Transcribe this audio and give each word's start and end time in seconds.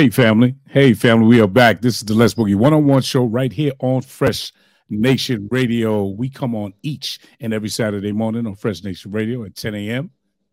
Hey, 0.00 0.08
family. 0.08 0.54
Hey, 0.66 0.94
family. 0.94 1.26
We 1.26 1.42
are 1.42 1.46
back. 1.46 1.82
This 1.82 1.96
is 1.96 2.04
the 2.04 2.14
Les 2.14 2.32
Boogie 2.32 2.56
one 2.56 2.72
on 2.72 2.86
one 2.86 3.02
show 3.02 3.26
right 3.26 3.52
here 3.52 3.72
on 3.80 4.00
Fresh 4.00 4.50
Nation 4.88 5.46
Radio. 5.50 6.06
We 6.06 6.30
come 6.30 6.54
on 6.54 6.72
each 6.82 7.18
and 7.38 7.52
every 7.52 7.68
Saturday 7.68 8.10
morning 8.10 8.46
on 8.46 8.54
Fresh 8.54 8.82
Nation 8.82 9.10
Radio 9.10 9.44
at 9.44 9.56
10 9.56 9.74
a.m. 9.74 10.10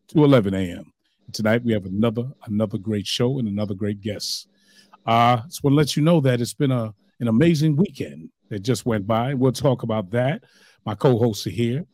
to 0.09 0.25
11 0.25 0.53
a.m. 0.53 0.91
Tonight 1.31 1.63
we 1.63 1.72
have 1.72 1.86
another 1.86 2.25
another 2.47 2.78
great 2.78 3.07
show 3.07 3.40
and 3.40 3.47
another 3.47 3.74
great 3.74 4.02
guest. 4.02 4.50
Uh, 5.06 5.38
just 5.44 5.63
want 5.63 5.72
to 5.72 5.78
let 5.78 5.96
you 5.96 6.03
know 6.03 6.19
that 6.19 6.41
it's 6.41 6.53
been 6.53 6.72
a 6.72 6.94
an 7.22 7.30
amazing 7.30 7.78
weekend 7.78 8.30
that 8.50 8.59
just 8.59 8.86
went 8.86 9.07
by. 9.07 9.34
We'll 9.34 9.53
talk 9.53 9.84
about 9.84 10.12
that. 10.12 10.44
My 10.86 10.94
co-hosts 10.94 11.47
are 11.47 11.52
here, 11.52 11.86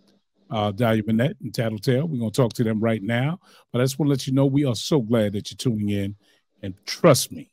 uh, 0.50 0.72
Dahlia 0.72 1.04
Burnett 1.04 1.38
and 1.40 1.54
Tattletale. 1.54 2.08
We're 2.08 2.18
going 2.18 2.32
to 2.32 2.36
talk 2.36 2.54
to 2.54 2.64
them 2.64 2.80
right 2.80 3.04
now. 3.04 3.38
But 3.72 3.82
I 3.82 3.84
just 3.84 4.00
want 4.00 4.08
to 4.08 4.12
let 4.14 4.26
you 4.26 4.34
know 4.34 4.48
we 4.48 4.66
are 4.66 4.74
so 4.74 5.02
glad 5.02 5.34
that 5.34 5.52
you're 5.52 5.58
tuning 5.58 5.90
in 5.90 6.16
and 6.64 6.74
trust 6.86 7.32
me, 7.32 7.52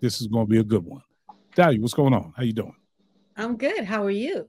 this 0.00 0.20
is 0.20 0.26
going 0.26 0.46
to 0.46 0.50
be 0.50 0.58
a 0.58 0.64
good 0.64 0.84
one. 0.84 1.02
Dahlia, 1.54 1.80
what's 1.80 1.94
going 1.94 2.12
on? 2.12 2.34
How 2.36 2.42
you 2.42 2.52
doing? 2.52 2.74
I'm 3.36 3.56
good. 3.56 3.84
How 3.84 4.04
are 4.04 4.10
you? 4.10 4.48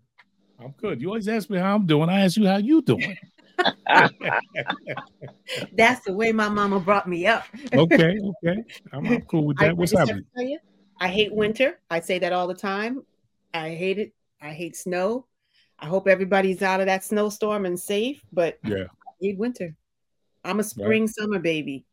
I'm 0.60 0.74
good. 0.78 1.00
You 1.00 1.08
always 1.08 1.28
ask 1.30 1.50
me 1.50 1.58
how 1.60 1.76
I'm 1.76 1.86
doing. 1.86 2.10
I 2.10 2.26
ask 2.26 2.36
you 2.36 2.48
how 2.48 2.58
you 2.58 2.82
doing. 2.82 3.16
That's 5.74 6.06
the 6.06 6.14
way 6.14 6.32
my 6.32 6.50
mama 6.50 6.80
brought 6.80 7.08
me 7.08 7.28
up. 7.28 7.46
okay, 7.74 8.20
okay. 8.20 8.64
I'm, 8.92 9.06
I'm 9.06 9.22
cool 9.22 9.46
with 9.46 9.58
that. 9.58 9.70
I, 9.70 9.74
What's 9.74 9.96
I 9.96 10.00
happening? 10.00 10.26
You, 10.36 10.60
I 11.00 11.08
hate 11.08 11.34
winter. 11.34 11.80
I 11.90 12.00
say 12.02 12.20
that 12.20 12.34
all 12.34 12.48
the 12.48 12.54
time. 12.54 13.04
I 13.54 13.70
hate 13.70 14.00
it. 14.00 14.14
I 14.42 14.50
hate 14.50 14.76
snow. 14.76 15.28
I 15.78 15.86
hope 15.86 16.08
everybody's 16.08 16.62
out 16.62 16.82
of 16.82 16.88
that 16.88 17.04
snowstorm 17.04 17.66
and 17.66 17.80
safe, 17.80 18.22
but 18.34 18.60
yeah, 18.66 18.84
I 18.84 19.12
hate 19.22 19.38
winter. 19.38 19.76
I'm 20.44 20.60
a 20.60 20.64
spring 20.64 21.04
right. 21.04 21.10
summer 21.10 21.40
baby. 21.40 21.86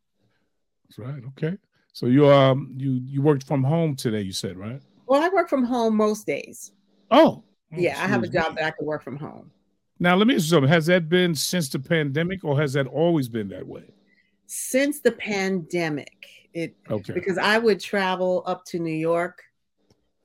That's 0.89 0.99
right. 0.99 1.23
Okay. 1.29 1.57
So 1.97 2.05
you 2.05 2.29
um 2.29 2.75
you 2.77 3.01
you 3.03 3.23
worked 3.23 3.47
from 3.47 3.63
home 3.63 3.95
today, 3.95 4.21
you 4.21 4.31
said, 4.31 4.55
right? 4.55 4.79
Well, 5.07 5.23
I 5.23 5.29
work 5.29 5.49
from 5.49 5.63
home 5.63 5.97
most 5.97 6.27
days. 6.27 6.71
Oh. 7.09 7.41
yeah, 7.71 7.99
I 7.99 8.05
have 8.05 8.21
a 8.21 8.27
job 8.27 8.55
that 8.55 8.65
I 8.65 8.69
can 8.69 8.85
work 8.85 9.01
from 9.01 9.17
home. 9.17 9.49
Now 9.97 10.15
let 10.15 10.27
me 10.27 10.35
ask 10.35 10.43
you 10.43 10.49
something. 10.49 10.69
Has 10.69 10.85
that 10.85 11.09
been 11.09 11.33
since 11.33 11.69
the 11.69 11.79
pandemic 11.79 12.43
or 12.43 12.55
has 12.61 12.73
that 12.73 12.85
always 12.85 13.27
been 13.27 13.47
that 13.47 13.65
way? 13.65 13.85
Since 14.45 14.99
the 14.99 15.13
pandemic. 15.13 16.27
It 16.53 16.75
okay 16.87 17.13
because 17.13 17.39
I 17.39 17.57
would 17.57 17.79
travel 17.79 18.43
up 18.45 18.63
to 18.65 18.77
New 18.77 18.93
York. 18.93 19.41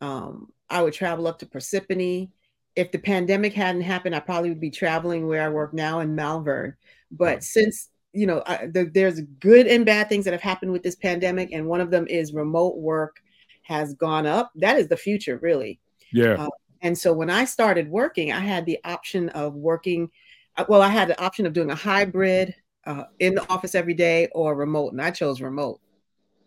Um, 0.03 0.53
I 0.69 0.83
would 0.83 0.93
travel 0.93 1.27
up 1.27 1.39
to 1.39 1.47
Parsippany. 1.47 2.29
If 2.77 2.93
the 2.93 2.99
pandemic 2.99 3.55
hadn't 3.55 3.81
happened, 3.81 4.15
I 4.15 4.21
probably 4.21 4.51
would 4.51 4.61
be 4.61 4.71
traveling 4.71 5.27
where 5.27 5.43
I 5.43 5.49
work 5.49 5.73
now 5.73 6.01
in 6.01 6.15
Malvern. 6.15 6.77
But 7.11 7.25
right. 7.25 7.43
since 7.43 7.89
you 8.13 8.27
know, 8.27 8.43
I, 8.47 8.67
the, 8.67 8.85
there's 8.85 9.21
good 9.41 9.67
and 9.67 9.87
bad 9.87 10.09
things 10.09 10.25
that 10.25 10.33
have 10.33 10.43
happened 10.43 10.73
with 10.73 10.83
this 10.83 10.97
pandemic, 10.97 11.51
and 11.53 11.67
one 11.67 11.81
of 11.81 11.91
them 11.91 12.07
is 12.09 12.33
remote 12.33 12.77
work 12.77 13.23
has 13.63 13.95
gone 13.95 14.27
up. 14.27 14.53
That 14.57 14.79
is 14.79 14.89
the 14.89 14.97
future, 14.97 15.39
really. 15.39 15.81
Yeah. 16.13 16.35
Uh, 16.35 16.49
and 16.83 16.99
so 16.99 17.13
when 17.13 17.31
I 17.31 17.45
started 17.45 17.89
working, 17.89 18.33
I 18.33 18.41
had 18.41 18.67
the 18.67 18.79
option 18.85 19.29
of 19.31 19.55
working. 19.55 20.11
Uh, 20.57 20.65
well, 20.69 20.83
I 20.83 20.89
had 20.89 21.09
the 21.09 21.21
option 21.23 21.47
of 21.47 21.53
doing 21.53 21.71
a 21.71 21.75
hybrid 21.75 22.55
uh, 22.87 23.05
in 23.21 23.35
the 23.35 23.49
office 23.49 23.75
every 23.75 23.95
day 23.95 24.29
or 24.33 24.55
remote, 24.55 24.93
and 24.93 25.01
I 25.01 25.11
chose 25.11 25.41
remote 25.41 25.81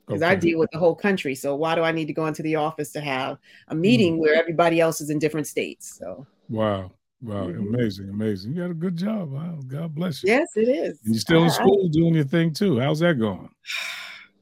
because 0.06 0.22
okay. 0.22 0.32
I 0.32 0.36
deal 0.36 0.60
with 0.60 0.70
the 0.72 0.78
whole 0.78 0.96
country. 0.96 1.34
So 1.36 1.56
why 1.56 1.74
do 1.76 1.82
I 1.82 1.92
need 1.92 2.06
to 2.06 2.14
go 2.14 2.28
into 2.28 2.44
the 2.44 2.56
office 2.56 2.92
to 2.92 3.02
have 3.02 3.38
a 3.70 3.76
meeting 3.76 4.18
mm. 4.18 4.20
where 4.20 4.36
everybody 4.36 4.80
else 4.80 5.02
is 5.02 5.10
in 5.10 5.20
different 5.20 5.48
states? 5.48 5.98
So 5.98 6.28
wow. 6.50 6.92
Wow, 7.26 7.48
mm-hmm. 7.48 7.74
amazing, 7.74 8.10
amazing. 8.10 8.54
You 8.54 8.62
got 8.62 8.72
a 8.72 8.76
good 8.76 8.96
job. 8.96 9.32
Wow, 9.32 9.60
God 9.66 9.96
bless 9.96 10.22
you. 10.22 10.30
Yes, 10.30 10.50
it 10.56 10.70
is. 10.70 11.00
And 11.04 11.16
you're 11.16 11.20
still 11.20 11.44
in 11.44 11.50
school 11.50 11.88
doing 11.90 12.14
your 12.14 12.24
thing 12.24 12.54
too. 12.54 12.80
How's 12.80 13.00
that 13.00 13.20
going? 13.20 13.50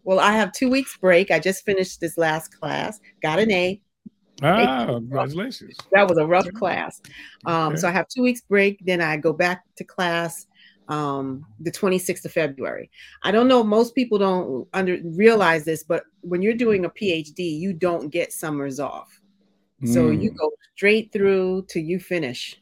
Well, 0.05 0.19
I 0.19 0.33
have 0.33 0.51
two 0.51 0.69
weeks 0.69 0.97
break. 0.97 1.31
I 1.31 1.39
just 1.39 1.63
finished 1.63 2.01
this 2.01 2.17
last 2.17 2.59
class, 2.59 2.99
got 3.21 3.39
an 3.39 3.49
A. 3.53 3.81
Ah, 4.41 4.85
congratulations. 4.87 5.77
That 5.93 6.09
was 6.09 6.17
a 6.17 6.25
rough 6.25 6.51
class. 6.55 7.01
Um, 7.45 7.69
okay. 7.71 7.77
So 7.77 7.87
I 7.87 7.91
have 7.91 8.09
two 8.09 8.21
weeks 8.21 8.41
break. 8.41 8.81
Then 8.85 8.99
I 8.99 9.15
go 9.15 9.31
back 9.31 9.63
to 9.77 9.85
class 9.85 10.45
um, 10.89 11.45
the 11.61 11.71
26th 11.71 12.25
of 12.25 12.33
February. 12.33 12.91
I 13.23 13.31
don't 13.31 13.47
know. 13.47 13.63
Most 13.63 13.95
people 13.95 14.17
don't 14.17 14.67
under 14.73 14.97
realize 15.05 15.63
this, 15.63 15.85
but 15.85 16.03
when 16.19 16.41
you're 16.41 16.53
doing 16.53 16.83
a 16.83 16.89
PhD, 16.89 17.57
you 17.57 17.71
don't 17.71 18.09
get 18.09 18.33
summers 18.33 18.81
off. 18.81 19.21
So 19.85 20.09
mm. 20.09 20.21
you 20.21 20.31
go 20.31 20.51
straight 20.75 21.11
through 21.11 21.65
till 21.69 21.83
you 21.83 21.99
finish. 21.99 22.61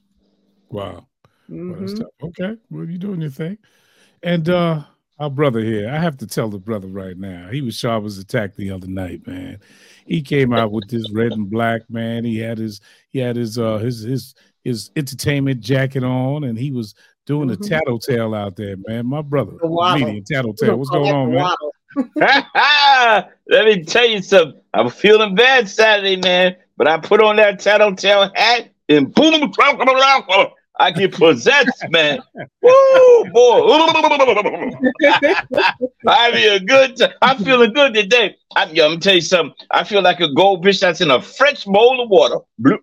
Wow. 0.72 1.08
Mm-hmm. 1.50 2.00
Well, 2.00 2.12
okay. 2.24 2.58
Well, 2.70 2.86
you 2.86 2.98
doing 2.98 3.22
your 3.22 3.30
thing. 3.30 3.58
And 4.24 4.50
uh 4.50 4.84
our 5.20 5.30
brother 5.30 5.60
here, 5.60 5.88
I 5.88 6.00
have 6.00 6.18
to 6.18 6.26
tell 6.28 6.50
the 6.50 6.58
brother 6.58 6.88
right 6.88 7.16
now. 7.16 7.50
He 7.52 7.62
was 7.62 7.76
sharp 7.76 8.06
as 8.06 8.18
attack 8.18 8.56
the 8.56 8.72
other 8.72 8.88
night, 8.88 9.28
man. 9.28 9.60
He 10.08 10.24
came 10.24 10.52
out 10.52 10.72
with 10.72 10.90
this 10.90 11.12
red 11.12 11.32
and 11.34 11.48
black, 11.48 11.82
man. 11.92 12.24
He 12.24 12.40
had 12.40 12.58
his 12.58 12.82
he 13.10 13.20
had 13.20 13.36
his 13.36 13.60
uh 13.60 13.78
his 13.78 14.02
his 14.02 14.34
his 14.64 14.90
entertainment 14.96 15.60
jacket 15.60 16.04
on 16.04 16.44
and 16.46 16.58
he 16.58 16.72
was 16.72 16.96
doing 17.28 17.50
mm-hmm. 17.50 17.62
the 17.62 17.70
tattletale 17.70 18.34
out 18.34 18.56
there, 18.56 18.76
man. 18.88 19.06
My 19.06 19.22
brother, 19.22 19.54
comedian 19.60 20.24
tattletale. 20.24 20.78
What's 20.78 20.90
going 20.90 21.14
on, 21.14 21.34
man? 21.34 21.56
Let 23.50 23.66
me 23.66 23.84
tell 23.84 24.08
you 24.08 24.22
something. 24.22 24.60
I'm 24.74 24.90
feeling 24.90 25.36
bad 25.36 25.70
Saturday, 25.70 26.16
man, 26.16 26.56
but 26.78 26.88
I 26.88 26.98
put 26.98 27.22
on 27.22 27.36
that 27.36 27.60
tattletale 27.60 28.32
hat 28.34 28.72
and 28.90 29.14
boom, 29.14 29.52
I 30.82 30.90
get 30.90 31.14
possessed, 31.14 31.86
man. 31.92 32.20
Woo, 32.36 33.26
boy. 33.32 33.70
I 36.08 36.32
mean, 36.34 36.52
a 36.54 36.60
good. 36.60 36.98
T- 36.98 37.06
I'm 37.22 37.38
feeling 37.38 37.72
good 37.72 37.94
today. 37.94 38.36
I, 38.56 38.66
yo, 38.72 38.92
I'm 38.92 39.00
tell 39.00 39.14
you 39.14 39.22
something. 39.22 39.54
I 39.70 39.84
feel 39.84 40.02
like 40.02 40.20
a 40.22 40.34
goldfish 40.34 40.80
that's 40.80 41.00
in 41.00 41.12
a 41.12 41.22
French 41.22 41.66
bowl 41.66 42.02
of 42.02 42.10
water. 42.10 42.40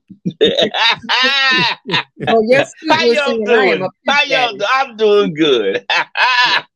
oh 2.28 2.42
yes, 2.46 2.72
how 2.88 3.02
y'all 3.02 3.44
doing? 3.44 3.88
How 4.06 4.22
y'all? 4.22 4.56
Do- 4.56 4.64
I'm 4.70 4.96
doing 4.96 5.34
good. 5.34 5.84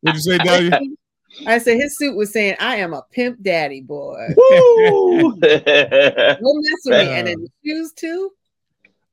What'd 0.01 0.17
you 0.17 0.21
say, 0.21 0.39
Dahlia? 0.39 0.81
I 1.47 1.59
said 1.59 1.77
his 1.77 1.97
suit 1.97 2.17
was 2.17 2.33
saying, 2.33 2.57
"I 2.59 2.77
am 2.77 2.95
a 2.95 3.03
pimp 3.13 3.41
daddy, 3.43 3.81
boy." 3.81 4.27
Woo! 4.37 5.39
Don't 5.41 5.63
mess 5.63 6.81
with 6.85 6.99
me. 6.99 7.13
And 7.13 7.29
then 7.29 7.43
the 7.43 7.49
shoes 7.65 7.93
too. 7.93 8.33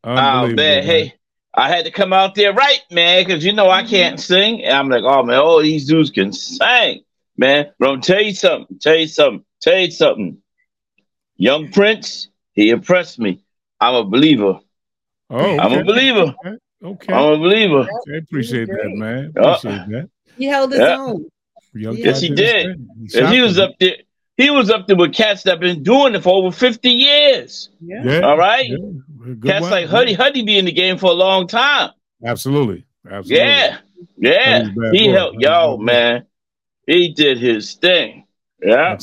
Oh 0.04 0.48
man, 0.48 0.84
hey, 0.84 1.14
I 1.54 1.70
had 1.70 1.86
to 1.86 1.92
come 1.92 2.14
out 2.14 2.36
there 2.36 2.54
right, 2.54 2.82
man, 2.92 3.26
because 3.26 3.44
you 3.44 3.54
know 3.54 3.70
I 3.70 3.84
can't 3.84 4.16
mm-hmm. 4.16 4.34
sing. 4.34 4.64
And 4.64 4.76
I'm 4.76 4.90
like, 4.90 5.04
oh 5.04 5.24
man, 5.24 5.40
all 5.40 5.62
these 5.62 5.88
dudes 5.88 6.12
can 6.12 6.32
sing, 6.32 7.04
man. 7.38 7.72
But 7.80 7.90
I'm 7.90 8.02
tell 8.02 8.22
you 8.22 8.34
something, 8.34 8.78
tell 8.80 8.96
you 8.96 9.08
something, 9.08 9.44
tell 9.62 9.78
you 9.78 9.92
something. 9.92 10.38
Young 11.38 11.72
Prince, 11.72 12.30
he 12.54 12.70
impressed 12.70 13.20
me. 13.20 13.44
I'm 13.80 13.96
a 13.96 14.04
believer. 14.04 14.60
Oh, 15.30 15.38
okay. 15.38 15.58
I'm 15.58 15.80
a 15.80 15.84
believer. 15.84 16.36
Okay. 16.46 16.58
okay. 16.84 17.14
I'm 17.14 17.34
a 17.34 17.38
believer. 17.38 17.88
I 18.14 18.18
appreciate 18.18 18.68
that, 18.68 18.90
man. 18.90 19.32
Appreciate 19.36 19.72
uh, 19.72 19.86
that. 19.88 20.10
He 20.38 20.46
held 20.46 20.72
his 20.72 20.82
yeah. 20.82 20.98
own. 20.98 21.30
yes, 21.74 22.22
he 22.22 22.30
did. 22.30 22.88
He, 23.10 23.26
he 23.28 23.42
was 23.42 23.58
up 23.58 23.72
there. 23.80 23.96
He 24.38 24.50
was 24.50 24.70
up 24.70 24.88
there 24.88 24.96
with 24.96 25.14
cats 25.14 25.44
that 25.44 25.52
have 25.52 25.60
been 25.60 25.84
doing 25.84 26.16
it 26.16 26.24
for 26.24 26.34
over 26.34 26.56
50 26.56 26.90
years. 26.90 27.70
Yeah. 27.82 28.22
All 28.22 28.38
right. 28.38 28.70
Yeah. 28.70 28.78
Cats 29.44 29.62
one. 29.62 29.72
like 29.72 29.88
Huddy 29.88 30.14
Huddy 30.14 30.44
be 30.44 30.58
in 30.58 30.66
the 30.66 30.72
game 30.72 30.98
for 30.98 31.10
a 31.10 31.14
long 31.14 31.48
time. 31.48 31.92
Absolutely. 32.24 32.86
Absolutely. 33.06 33.38
Yeah. 33.38 33.78
Yeah. 34.18 34.70
He 34.92 35.08
helped 35.08 35.38
yo, 35.40 35.78
man. 35.78 36.26
He 36.86 37.14
did 37.14 37.38
his 37.38 37.74
thing. 37.76 38.26
Yeah. 38.62 38.98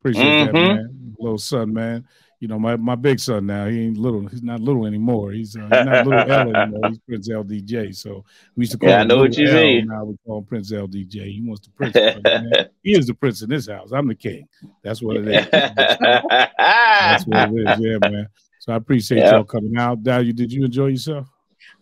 Appreciate 0.00 0.24
mm-hmm. 0.24 0.46
that, 0.46 0.52
man. 0.52 1.14
Little 1.18 1.38
son, 1.38 1.72
man 1.72 2.06
you 2.40 2.46
know, 2.46 2.58
my, 2.58 2.76
my 2.76 2.94
big 2.94 3.18
son 3.18 3.46
now, 3.46 3.66
he 3.66 3.86
ain't 3.86 3.98
little, 3.98 4.26
he's 4.26 4.42
not 4.42 4.60
little 4.60 4.86
anymore. 4.86 5.32
He's, 5.32 5.56
uh, 5.56 5.62
he's 5.62 5.70
not 5.70 6.06
little 6.06 6.32
L 6.32 6.56
anymore. 6.56 6.88
He's 6.88 6.98
Prince 7.00 7.28
LDJ. 7.28 7.96
So 7.96 8.24
we 8.54 8.62
used 8.62 8.72
to 8.72 8.78
call 8.78 8.88
yeah, 8.88 9.00
him 9.00 9.00
I 9.00 9.04
know 9.04 9.18
what 9.18 9.36
you 9.36 9.48
L, 9.48 9.54
mean. 9.54 9.86
Now 9.88 10.04
we 10.04 10.16
call 10.24 10.38
him 10.38 10.44
Prince 10.44 10.70
LDJ. 10.70 11.32
He 11.32 11.42
wants 11.44 11.66
the 11.66 11.70
prince. 11.76 12.68
he 12.82 12.96
is 12.96 13.06
the 13.06 13.14
prince 13.14 13.42
in 13.42 13.50
this 13.50 13.68
house. 13.68 13.90
I'm 13.92 14.06
the 14.06 14.14
king. 14.14 14.46
That's 14.84 15.02
what 15.02 15.16
it 15.16 15.26
is. 15.26 15.46
That's 15.50 17.26
what 17.26 17.50
it 17.50 17.70
is. 17.70 17.80
Yeah, 17.80 18.08
man. 18.08 18.28
So 18.60 18.72
I 18.72 18.76
appreciate 18.76 19.24
y'all 19.24 19.44
coming 19.44 19.76
out. 19.76 20.02
Dahlia, 20.02 20.32
did 20.32 20.52
you 20.52 20.64
enjoy 20.64 20.88
yourself? 20.88 21.28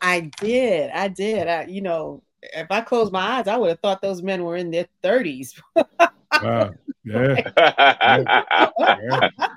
I 0.00 0.30
did. 0.40 0.90
I 0.90 1.08
did. 1.08 1.48
I, 1.48 1.64
you 1.64 1.80
know, 1.80 2.22
if 2.42 2.66
I 2.70 2.80
closed 2.80 3.12
my 3.12 3.38
eyes, 3.38 3.48
I 3.48 3.56
would 3.56 3.70
have 3.70 3.80
thought 3.80 4.02
those 4.02 4.22
men 4.22 4.44
were 4.44 4.56
in 4.56 4.70
their 4.70 4.86
30s. 5.02 5.60
wow. 5.74 6.74
Yeah. 7.04 7.36
yeah. 7.58 8.70
yeah. 8.78 9.48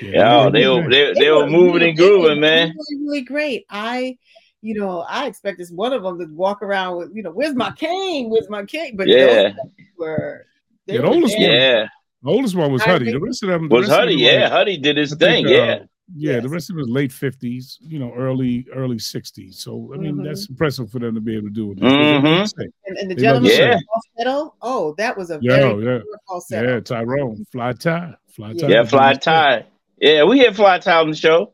Yeah, 0.00 0.48
they 0.50 0.66
were 0.68 0.88
they, 0.88 1.12
they 1.14 1.30
were 1.30 1.48
moving 1.48 1.82
and 1.82 1.96
grooving, 1.96 2.40
man. 2.40 2.68
Really, 2.68 3.04
really 3.04 3.20
great. 3.22 3.66
I, 3.68 4.16
you 4.60 4.74
know, 4.78 5.00
I 5.00 5.26
expect 5.26 5.58
expected 5.58 5.76
one 5.76 5.92
of 5.92 6.02
them 6.02 6.18
to 6.20 6.26
walk 6.26 6.62
around 6.62 6.98
with, 6.98 7.10
you 7.14 7.22
know, 7.22 7.32
where's 7.32 7.54
my 7.54 7.72
cane? 7.72 8.30
Where's 8.30 8.48
my 8.48 8.64
cane? 8.64 8.96
But 8.96 9.08
yeah, 9.08 9.52
were 9.98 10.46
yeah, 10.86 10.98
the 10.98 11.04
oldest 11.04 11.36
one, 11.36 11.50
yeah. 11.50 11.88
The 12.22 12.30
oldest 12.30 12.54
one 12.54 12.72
was 12.72 12.82
Huddy. 12.82 13.10
The 13.10 13.18
rest 13.20 13.42
of 13.42 13.48
them 13.48 13.68
was 13.68 13.88
Huddy. 13.88 14.14
Yeah, 14.14 14.48
Huddy 14.48 14.78
did 14.78 14.96
his 14.96 15.14
thing. 15.14 15.46
Think, 15.46 15.48
yeah. 15.48 15.78
Uh, 15.82 15.86
Yeah, 16.14 16.34
yes. 16.34 16.42
the 16.42 16.48
rest 16.48 16.70
of 16.70 16.76
it 16.76 16.80
was 16.80 16.88
late 16.88 17.12
fifties, 17.12 17.78
you 17.80 17.98
know, 17.98 18.12
early 18.12 18.66
early 18.74 18.98
sixties. 18.98 19.58
So 19.60 19.92
I 19.94 19.96
mean, 19.96 20.16
mm-hmm. 20.16 20.24
that's 20.24 20.48
impressive 20.48 20.90
for 20.90 20.98
them 20.98 21.14
to 21.14 21.20
be 21.20 21.36
able 21.36 21.48
to 21.48 21.54
do 21.54 21.72
it. 21.72 21.78
Mm-hmm. 21.78 22.60
And, 22.86 22.98
and, 22.98 23.10
the 23.10 23.14
gentleman 23.14 23.50
yeah. 23.52 23.78
falsetto, 23.86 24.54
oh, 24.60 24.94
that 24.98 25.16
was 25.16 25.30
a 25.30 25.38
very 25.38 25.84
yeah, 25.84 25.98
falsetto. 26.26 26.74
Yeah, 26.74 26.80
Tyrone, 26.80 27.44
fly 27.50 27.72
tie, 27.72 28.14
fly 28.28 28.52
tie. 28.52 28.66
Yeah, 28.66 28.84
fly 28.84 29.14
tie. 29.14 29.64
Yeah, 29.98 30.24
we 30.24 30.40
had 30.40 30.56
fly 30.56 30.78
tie 30.78 31.00
on 31.00 31.10
the 31.10 31.16
show. 31.16 31.52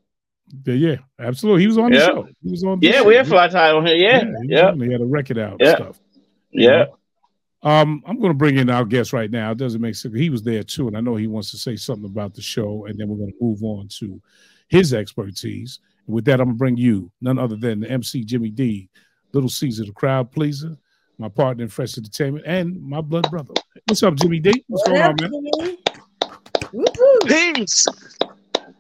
Yeah, 0.65 0.75
yeah, 0.75 0.97
absolutely. 1.19 1.63
He 1.63 1.67
was 1.67 1.79
on 1.79 1.93
the 1.93 2.01
show. 2.01 2.29
He 2.43 2.51
was 2.51 2.65
on. 2.65 2.79
yeah, 2.81 2.93
show. 2.93 3.05
we 3.05 3.15
had 3.15 3.29
fly 3.29 3.49
tie 3.49 3.71
on 3.71 3.87
here. 3.87 3.97
Yeah, 3.97 4.25
yeah. 4.45 4.73
He, 4.73 4.87
he 4.87 4.93
had 4.93 5.03
a 5.03 5.07
record 5.07 5.39
out. 5.39 5.59
Yeah. 5.61 5.77
Stuff. 5.77 6.01
Yeah. 6.51 6.87
Um, 7.63 8.03
I'm 8.07 8.19
going 8.19 8.33
to 8.33 8.39
bring 8.39 8.57
in 8.57 8.71
our 8.71 8.85
guest 8.85 9.13
right 9.13 9.31
now. 9.31 9.51
It 9.51 9.59
doesn't 9.59 9.81
make 9.81 9.97
sense. 9.97 10.15
He 10.15 10.31
was 10.31 10.43
there 10.43 10.63
too, 10.63 10.87
and 10.87 10.97
I 10.97 11.01
know 11.01 11.17
he 11.17 11.27
wants 11.27 11.51
to 11.51 11.57
say 11.57 11.75
something 11.77 12.05
about 12.05 12.35
the 12.35 12.43
show, 12.43 12.87
and 12.87 12.99
then 12.99 13.09
we're 13.09 13.17
going 13.17 13.33
to 13.33 13.45
move 13.45 13.63
on 13.63 13.89
to 13.99 14.21
his 14.69 14.95
expertise. 14.95 15.81
And 16.07 16.15
with 16.15 16.25
that, 16.27 16.41
I'm 16.41 16.47
going 16.47 16.55
to 16.55 16.59
bring 16.59 16.77
you 16.77 17.11
none 17.21 17.39
other 17.39 17.57
than 17.57 17.81
the 17.81 17.91
MC 17.91 18.25
Jimmy 18.25 18.51
D, 18.51 18.89
Little 19.33 19.51
Caesar, 19.51 19.85
the 19.85 19.93
crowd 19.93 20.31
pleaser, 20.31 20.77
my 21.19 21.29
partner 21.29 21.65
in 21.65 21.69
Fresh 21.69 21.99
Entertainment, 21.99 22.45
and 22.47 22.81
my 22.81 23.01
blood 23.01 23.29
brother. 23.29 23.55
What's 23.87 24.03
up, 24.05 24.15
Jimmy 24.15 24.39
D? 24.39 24.65
What's 24.69 24.89
going 24.89 25.03
on, 25.03 25.17
man? 25.21 25.77
Peace. 27.27 27.87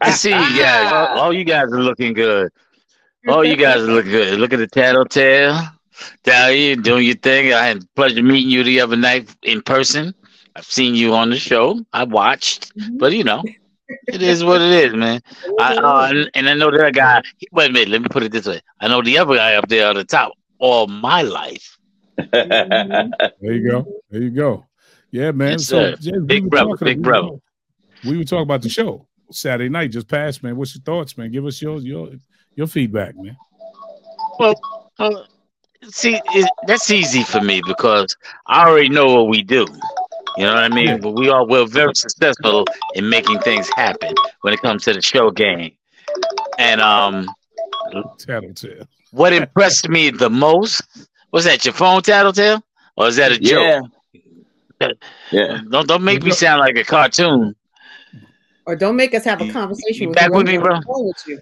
I 0.00 0.10
see 0.12 0.30
you 0.30 0.36
guys. 0.36 0.92
All, 0.92 1.18
all, 1.18 1.32
you 1.32 1.42
guys 1.42 1.64
are 1.64 1.82
looking 1.82 2.12
good. 2.12 2.52
All 3.26 3.44
you 3.44 3.56
guys 3.56 3.78
are 3.78 3.88
looking 3.88 4.12
good. 4.12 4.38
Look 4.38 4.52
at 4.52 4.60
the 4.60 4.68
tattletale 4.68 5.68
down 6.24 6.52
here 6.52 6.76
doing 6.76 7.06
your 7.06 7.16
thing. 7.16 7.52
I 7.52 7.66
had 7.66 7.82
the 7.82 7.88
pleasure 7.96 8.22
meeting 8.22 8.50
you 8.50 8.62
the 8.62 8.80
other 8.80 8.96
night 8.96 9.34
in 9.42 9.62
person. 9.62 10.14
I've 10.56 10.64
seen 10.64 10.94
you 10.94 11.14
on 11.14 11.30
the 11.30 11.38
show. 11.38 11.84
I 11.92 12.04
watched, 12.04 12.76
mm-hmm. 12.76 12.98
but 12.98 13.12
you 13.12 13.24
know, 13.24 13.42
it 14.08 14.22
is 14.22 14.44
what 14.44 14.60
it 14.60 14.70
is, 14.70 14.94
man. 14.94 15.20
I, 15.60 15.76
uh, 15.76 16.24
and 16.34 16.48
I 16.48 16.54
know 16.54 16.70
that 16.70 16.94
guy. 16.94 17.22
Wait 17.52 17.70
a 17.70 17.72
minute. 17.72 17.88
Let 17.88 18.02
me 18.02 18.08
put 18.08 18.22
it 18.22 18.32
this 18.32 18.46
way. 18.46 18.60
I 18.80 18.88
know 18.88 19.02
the 19.02 19.18
other 19.18 19.36
guy 19.36 19.54
up 19.54 19.68
there 19.68 19.88
on 19.88 19.96
the 19.96 20.04
top 20.04 20.32
all 20.58 20.86
my 20.86 21.22
life. 21.22 21.78
there 22.16 23.10
you 23.42 23.70
go. 23.70 23.86
There 24.10 24.22
you 24.22 24.30
go. 24.30 24.66
Yeah, 25.10 25.30
man. 25.30 25.52
Yes, 25.52 25.66
so, 25.66 25.94
big 26.26 26.50
brother, 26.50 26.70
talking, 26.70 26.84
big 26.84 27.02
brother. 27.02 27.36
We 28.04 28.18
were 28.18 28.24
talking 28.24 28.42
about 28.42 28.62
the 28.62 28.68
show 28.68 29.08
Saturday 29.30 29.68
night 29.68 29.90
just 29.90 30.08
passed, 30.08 30.42
man. 30.42 30.56
What's 30.56 30.74
your 30.74 30.82
thoughts, 30.82 31.16
man? 31.16 31.30
Give 31.30 31.46
us 31.46 31.60
your 31.60 31.78
your 31.78 32.10
your 32.54 32.66
feedback, 32.66 33.14
man. 33.16 33.36
Well, 34.38 34.54
uh, 34.98 35.22
see, 35.84 36.20
it, 36.34 36.50
that's 36.66 36.90
easy 36.90 37.22
for 37.22 37.40
me 37.40 37.62
because 37.66 38.16
I 38.46 38.68
already 38.68 38.88
know 38.88 39.14
what 39.14 39.28
we 39.28 39.42
do. 39.42 39.66
You 40.36 40.44
know 40.44 40.54
what 40.54 40.64
I 40.64 40.68
mean? 40.68 41.00
But 41.00 41.12
we 41.12 41.28
are 41.30 41.44
we're 41.44 41.66
very 41.66 41.94
successful 41.94 42.64
in 42.94 43.08
making 43.08 43.40
things 43.40 43.68
happen 43.74 44.14
when 44.42 44.54
it 44.54 44.60
comes 44.60 44.84
to 44.84 44.92
the 44.92 45.02
show 45.02 45.30
game. 45.30 45.72
And 46.58 46.80
um 46.80 47.28
Tattletale. 48.18 48.86
What 49.10 49.32
impressed 49.32 49.88
me 49.88 50.10
the 50.10 50.30
most 50.30 50.82
was 51.32 51.44
that 51.44 51.64
your 51.64 51.74
phone 51.74 52.02
Tattletale? 52.02 52.62
Or 52.96 53.08
is 53.08 53.16
that 53.16 53.32
a 53.32 53.38
joke? 53.38 53.90
Yeah. 54.80 54.88
yeah. 55.32 55.60
Don't 55.68 55.88
don't 55.88 56.04
make 56.04 56.22
me 56.22 56.30
sound 56.30 56.60
like 56.60 56.76
a 56.76 56.84
cartoon. 56.84 57.56
Or 58.66 58.76
don't 58.76 58.96
make 58.96 59.14
us 59.14 59.24
have 59.24 59.40
a 59.40 59.50
conversation 59.50 60.02
you 60.02 60.08
with 60.10 60.16
back 60.16 60.30
with 60.30 60.46
me, 60.46 60.58
bro. 60.58 60.78
With 60.86 61.24
you. 61.26 61.40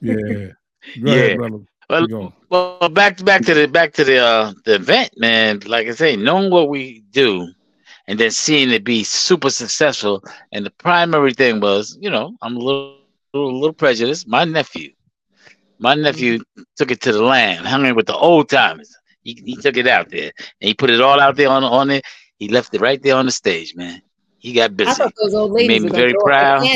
Yeah. 0.00 0.14
Go 0.14 0.52
yeah. 0.96 1.14
Ahead, 1.14 1.38
brother. 1.38 1.58
Well, 1.92 2.08
well, 2.50 2.88
back 2.88 3.22
back 3.24 3.42
to 3.42 3.54
the 3.54 3.66
back 3.66 3.92
to 3.94 4.04
the 4.04 4.18
uh, 4.18 4.52
the 4.64 4.76
event, 4.76 5.10
man. 5.18 5.60
Like 5.66 5.88
I 5.88 5.92
say, 5.92 6.16
knowing 6.16 6.50
what 6.50 6.70
we 6.70 7.04
do, 7.10 7.48
and 8.06 8.18
then 8.18 8.30
seeing 8.30 8.70
it 8.70 8.84
be 8.84 9.04
super 9.04 9.50
successful. 9.50 10.24
And 10.52 10.64
the 10.64 10.70
primary 10.70 11.34
thing 11.34 11.60
was, 11.60 11.96
you 12.00 12.10
know, 12.10 12.36
I'm 12.40 12.56
a 12.56 12.60
little 12.60 12.96
a 13.34 13.38
little 13.38 13.74
prejudiced. 13.74 14.26
My 14.26 14.44
nephew, 14.44 14.90
my 15.78 15.94
nephew 15.94 16.40
took 16.76 16.90
it 16.90 17.00
to 17.02 17.12
the 17.12 17.22
land, 17.22 17.66
hung 17.66 17.84
it 17.84 17.96
with 17.96 18.06
the 18.06 18.16
old 18.16 18.48
timers. 18.48 18.94
He, 19.22 19.42
he 19.44 19.56
took 19.56 19.76
it 19.76 19.86
out 19.86 20.10
there 20.10 20.32
and 20.60 20.68
he 20.68 20.74
put 20.74 20.90
it 20.90 21.00
all 21.00 21.20
out 21.20 21.36
there 21.36 21.50
on 21.50 21.62
on 21.62 21.90
it. 21.90 22.04
He 22.38 22.48
left 22.48 22.74
it 22.74 22.80
right 22.80 23.02
there 23.02 23.16
on 23.16 23.26
the 23.26 23.32
stage, 23.32 23.74
man. 23.76 24.02
He 24.38 24.52
got 24.54 24.76
busy. 24.76 24.90
I 24.90 24.94
thought 24.94 25.12
those 25.20 25.34
old 25.34 25.52
ladies 25.52 25.82
made 25.84 25.92
me 25.92 25.96
very 25.96 26.14
proud 26.14 26.68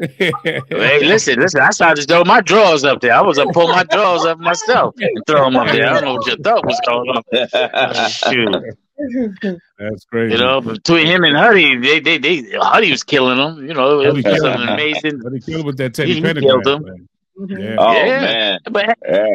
hey, 0.00 1.00
listen, 1.06 1.38
listen. 1.38 1.60
I 1.60 1.70
started 1.70 2.02
to 2.02 2.06
throw 2.06 2.24
my 2.24 2.40
drawers 2.40 2.84
up 2.84 3.00
there. 3.00 3.12
I 3.12 3.20
was 3.20 3.36
gonna 3.36 3.52
pull 3.52 3.68
my 3.68 3.84
drawers 3.84 4.24
up 4.24 4.38
myself 4.38 4.94
and 4.98 5.10
throw 5.26 5.44
them 5.44 5.56
up 5.56 5.68
there. 5.68 5.90
I 5.90 5.94
don't 5.94 6.04
know 6.04 6.14
what 6.14 6.26
you 6.26 6.36
thought 6.36 6.64
was 6.64 6.80
going 6.86 7.08
on. 7.10 8.10
Shoot. 8.10 9.58
That's 9.78 10.04
great. 10.06 10.32
You 10.32 10.38
know, 10.38 10.60
between 10.60 11.06
him 11.06 11.24
and 11.24 11.36
Huddy, 11.36 11.76
they, 11.78 12.00
they, 12.00 12.18
they, 12.18 12.42
Huddy 12.58 12.90
was 12.90 13.02
killing 13.02 13.38
them. 13.38 13.66
You 13.66 13.74
know, 13.74 14.00
it 14.00 14.12
was 14.14 14.24
something 14.24 14.68
amazing. 14.68 15.20
Huddy 15.22 15.40
killed 15.40 15.66
with 15.66 15.76
that 15.78 15.94
Teddy 15.94 16.20
Pendergrass. 16.20 16.40
Killed 16.40 16.64
them. 16.64 17.08
Mm-hmm. 17.38 17.58
Yeah. 17.58 17.76
Oh 17.78 17.92
yeah. 17.92 18.20
man. 18.20 18.58
But 18.70 18.98
yeah. 19.08 19.26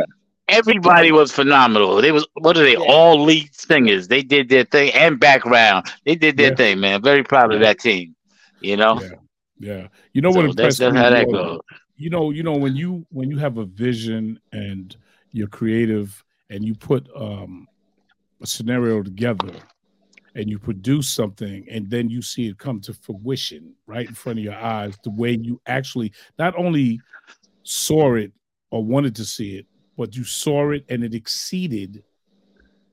everybody 0.48 1.12
was 1.12 1.32
phenomenal. 1.32 2.02
They 2.02 2.12
was 2.12 2.28
what 2.34 2.58
are 2.58 2.64
they? 2.64 2.74
Yeah. 2.74 2.86
All 2.88 3.24
lead 3.24 3.54
singers. 3.56 4.08
They 4.08 4.22
did 4.22 4.50
their 4.50 4.66
thing 4.66 4.92
and 4.94 5.20
background. 5.20 5.88
They 6.06 6.16
did 6.16 6.38
their 6.38 6.50
yeah. 6.50 6.56
thing, 6.56 6.80
man. 6.80 7.02
Very 7.02 7.24
proud 7.24 7.54
of 7.54 7.60
that 7.62 7.80
team. 7.80 8.16
You 8.62 8.78
know. 8.78 9.02
Yeah, 9.60 9.88
you 10.14 10.22
know 10.22 10.32
so 10.32 10.38
what 10.38 10.46
impressed 10.46 10.80
that's, 10.80 10.94
that's 10.94 10.94
me? 10.94 11.00
How 11.00 11.10
that 11.10 11.32
goes. 11.32 11.60
You 11.98 12.10
know, 12.10 12.32
you 12.32 12.44
know 12.44 12.54
when 12.54 12.76
you 12.76 13.06
when 13.10 13.30
you 13.30 13.38
have 13.38 13.58
a 13.58 13.66
vision 13.66 14.40
and 14.52 14.96
you're 15.32 15.48
creative 15.48 16.24
and 16.50 16.64
you 16.64 16.76
put 16.76 17.10
um, 17.16 17.68
a 18.42 18.48
scenario 18.48 19.02
together 19.02 19.52
and 20.36 20.50
you 20.50 20.60
produce 20.60 21.10
something 21.10 21.66
and 21.70 21.90
then 21.90 22.10
you 22.10 22.22
see 22.22 22.48
it 22.48 22.58
come 22.58 22.80
to 22.82 22.94
fruition 22.94 23.74
right 23.88 24.08
in 24.08 24.14
front 24.14 24.38
of 24.38 24.46
your 24.46 24.56
eyes 24.56 24.96
the 25.04 25.10
way 25.12 25.32
you 25.32 25.60
actually 25.66 26.12
not 26.38 26.58
only 26.58 27.00
saw 27.64 28.16
it 28.16 28.32
or 28.72 28.84
wanted 28.84 29.16
to 29.16 29.26
see 29.26 29.58
it 29.58 29.66
but 29.98 30.16
you 30.16 30.24
saw 30.24 30.72
it 30.72 30.86
and 30.90 31.04
it 31.04 31.14
exceeded 31.14 32.04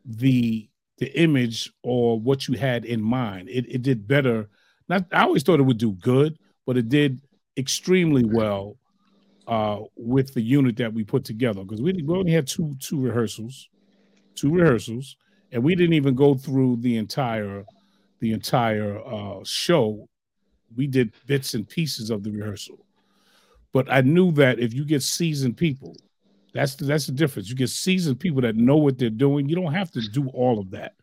the 0.05 0.69
the 0.99 1.21
image 1.21 1.73
or 1.83 2.19
what 2.19 2.47
you 2.47 2.57
had 2.57 2.85
in 2.85 3.03
mind 3.03 3.49
it, 3.49 3.67
it 3.69 3.83
did 3.83 4.07
better 4.07 4.49
not 4.89 5.05
i 5.13 5.23
always 5.23 5.43
thought 5.43 5.61
it 5.61 5.65
would 5.65 5.79
do 5.79 5.93
good 5.93 6.39
but 6.67 6.77
it 6.77 6.89
did 6.89 7.21
extremely 7.57 8.25
well 8.25 8.77
uh, 9.47 9.81
with 9.97 10.33
the 10.35 10.41
unit 10.41 10.77
that 10.77 10.93
we 10.93 11.05
put 11.05 11.25
together 11.25 11.63
because 11.63 11.83
we, 11.83 11.93
we 11.93 12.17
only 12.17 12.33
had 12.33 12.47
two 12.47 12.75
two 12.81 13.01
rehearsals, 13.01 13.69
two 14.35 14.51
rehearsals, 14.51 15.17
and 15.51 15.63
we 15.63 15.75
didn't 15.75 15.95
even 15.95 16.15
go 16.15 16.35
through 16.35 16.77
the 16.77 16.97
entire 16.97 17.65
the 18.21 18.33
entire 18.33 19.01
uh, 19.05 19.41
show. 19.45 20.09
We 20.77 20.87
did 20.87 21.13
bits 21.27 21.55
and 21.55 21.69
pieces 21.69 22.11
of 22.11 22.23
the 22.23 22.31
rehearsal, 22.31 22.87
but 23.73 23.91
I 23.91 24.01
knew 24.01 24.33
that 24.33 24.59
if 24.59 24.73
you 24.73 24.85
get 24.85 25.03
seasoned 25.03 25.57
people, 25.57 25.97
that's 26.55 26.75
the, 26.77 26.85
that's 26.85 27.07
the 27.07 27.13
difference. 27.13 27.49
You 27.49 27.57
get 27.57 27.71
seasoned 27.71 28.21
people 28.21 28.43
that 28.43 28.57
know 28.57 28.77
what 28.77 28.99
they're 28.99 29.11
doing. 29.11 29.49
You 29.49 29.57
don't 29.57 29.73
have 29.73 29.91
to 29.93 30.01
do 30.01 30.29
all 30.29 30.59
of 30.59 30.71
that. 30.71 30.95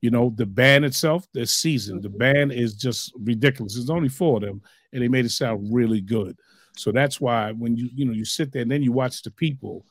You 0.00 0.10
know, 0.10 0.32
the 0.36 0.46
band 0.46 0.84
itself, 0.84 1.26
they're 1.32 1.46
seasoned. 1.46 2.02
The 2.02 2.10
band 2.10 2.52
is 2.52 2.74
just 2.74 3.12
ridiculous. 3.20 3.74
There's 3.74 3.90
only 3.90 4.08
four 4.08 4.36
of 4.36 4.42
them, 4.42 4.62
and 4.94 5.02
they 5.02 5.08
made 5.08 5.26
it 5.26 5.30
sound 5.30 5.68
really 5.74 6.00
good. 6.00 6.38
So 6.76 6.90
that's 6.90 7.20
why 7.20 7.52
when 7.52 7.76
you 7.76 7.90
you 7.94 8.04
know 8.04 8.12
you 8.12 8.24
sit 8.24 8.52
there 8.52 8.62
and 8.62 8.70
then 8.70 8.82
you 8.82 8.92
watch 8.92 9.22
the 9.22 9.30
people, 9.30 9.84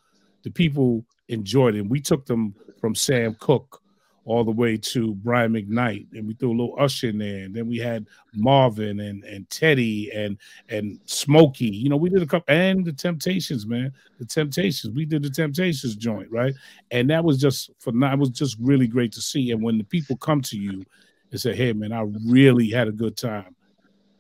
the 0.44 0.50
people 0.50 1.06
enjoyed 1.28 1.76
it. 1.76 1.80
And 1.80 1.90
we 1.90 2.02
took 2.02 2.26
them 2.26 2.56
from 2.80 2.96
Sam 2.96 3.36
Cooke 3.40 3.82
all 4.26 4.44
the 4.44 4.52
way 4.52 4.78
to 4.78 5.16
Brian 5.16 5.52
McKnight, 5.52 6.08
and 6.14 6.26
we 6.26 6.34
threw 6.34 6.52
a 6.52 6.58
little 6.58 6.76
Usher 6.80 7.10
in 7.10 7.18
there, 7.18 7.44
and 7.44 7.54
then 7.54 7.68
we 7.68 7.78
had 7.78 8.08
Marvin 8.34 9.02
and 9.02 9.24
and 9.24 9.50
Teddy 9.50 10.12
and 10.14 10.38
and 10.70 11.00
Smokey. 11.06 11.66
You 11.66 11.90
know, 11.90 11.98
we 11.98 12.10
did 12.10 12.24
a 12.24 12.26
couple 12.26 12.54
and 12.54 12.86
the 12.86 12.94
Temptations, 12.94 13.68
man. 13.68 13.92
The 14.20 14.26
Temptations. 14.26 14.94
We 14.94 15.06
did 15.06 15.24
the 15.24 15.30
Temptations 15.30 15.96
joint, 15.96 16.32
right? 16.32 16.54
And 16.92 17.10
that 17.10 17.24
was 17.24 17.38
just 17.40 17.72
for 17.80 17.92
that 17.92 18.18
was 18.18 18.30
just 18.30 18.58
really 18.60 18.88
great 18.88 19.12
to 19.14 19.22
see. 19.22 19.52
And 19.52 19.62
when 19.62 19.78
the 19.78 19.84
people 19.84 20.16
come 20.18 20.42
to 20.44 20.58
you 20.58 20.86
and 21.32 21.42
say, 21.42 21.54
"Hey, 21.56 21.74
man, 21.74 21.92
I 21.92 22.06
really 22.26 22.70
had 22.70 22.88
a 22.88 22.94
good 22.94 23.18
time," 23.18 23.56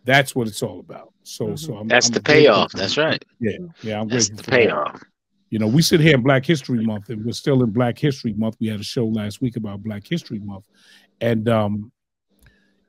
that's 0.05 0.35
what 0.35 0.47
it's 0.47 0.61
all 0.61 0.79
about. 0.79 1.13
So, 1.23 1.45
mm-hmm. 1.45 1.55
so 1.55 1.77
I'm, 1.77 1.87
that's 1.87 2.07
I'm 2.07 2.13
the 2.13 2.21
payoff. 2.21 2.71
That's 2.73 2.97
right. 2.97 3.23
Yeah, 3.39 3.57
yeah, 3.81 4.01
I'm 4.01 4.07
that's 4.07 4.29
the 4.29 4.43
payoff. 4.43 4.99
That. 4.99 5.07
You 5.49 5.59
know, 5.59 5.67
we 5.67 5.81
sit 5.83 5.99
here 5.99 6.15
in 6.15 6.23
Black 6.23 6.45
History 6.45 6.83
Month, 6.83 7.09
and 7.09 7.23
we're 7.23 7.31
still 7.31 7.63
in 7.63 7.69
Black 7.69 7.97
History 7.97 8.33
Month. 8.33 8.57
We 8.59 8.67
had 8.67 8.79
a 8.79 8.83
show 8.83 9.05
last 9.05 9.39
week 9.39 9.55
about 9.55 9.83
Black 9.83 10.05
History 10.07 10.39
Month, 10.39 10.65
and 11.21 11.47
um, 11.47 11.91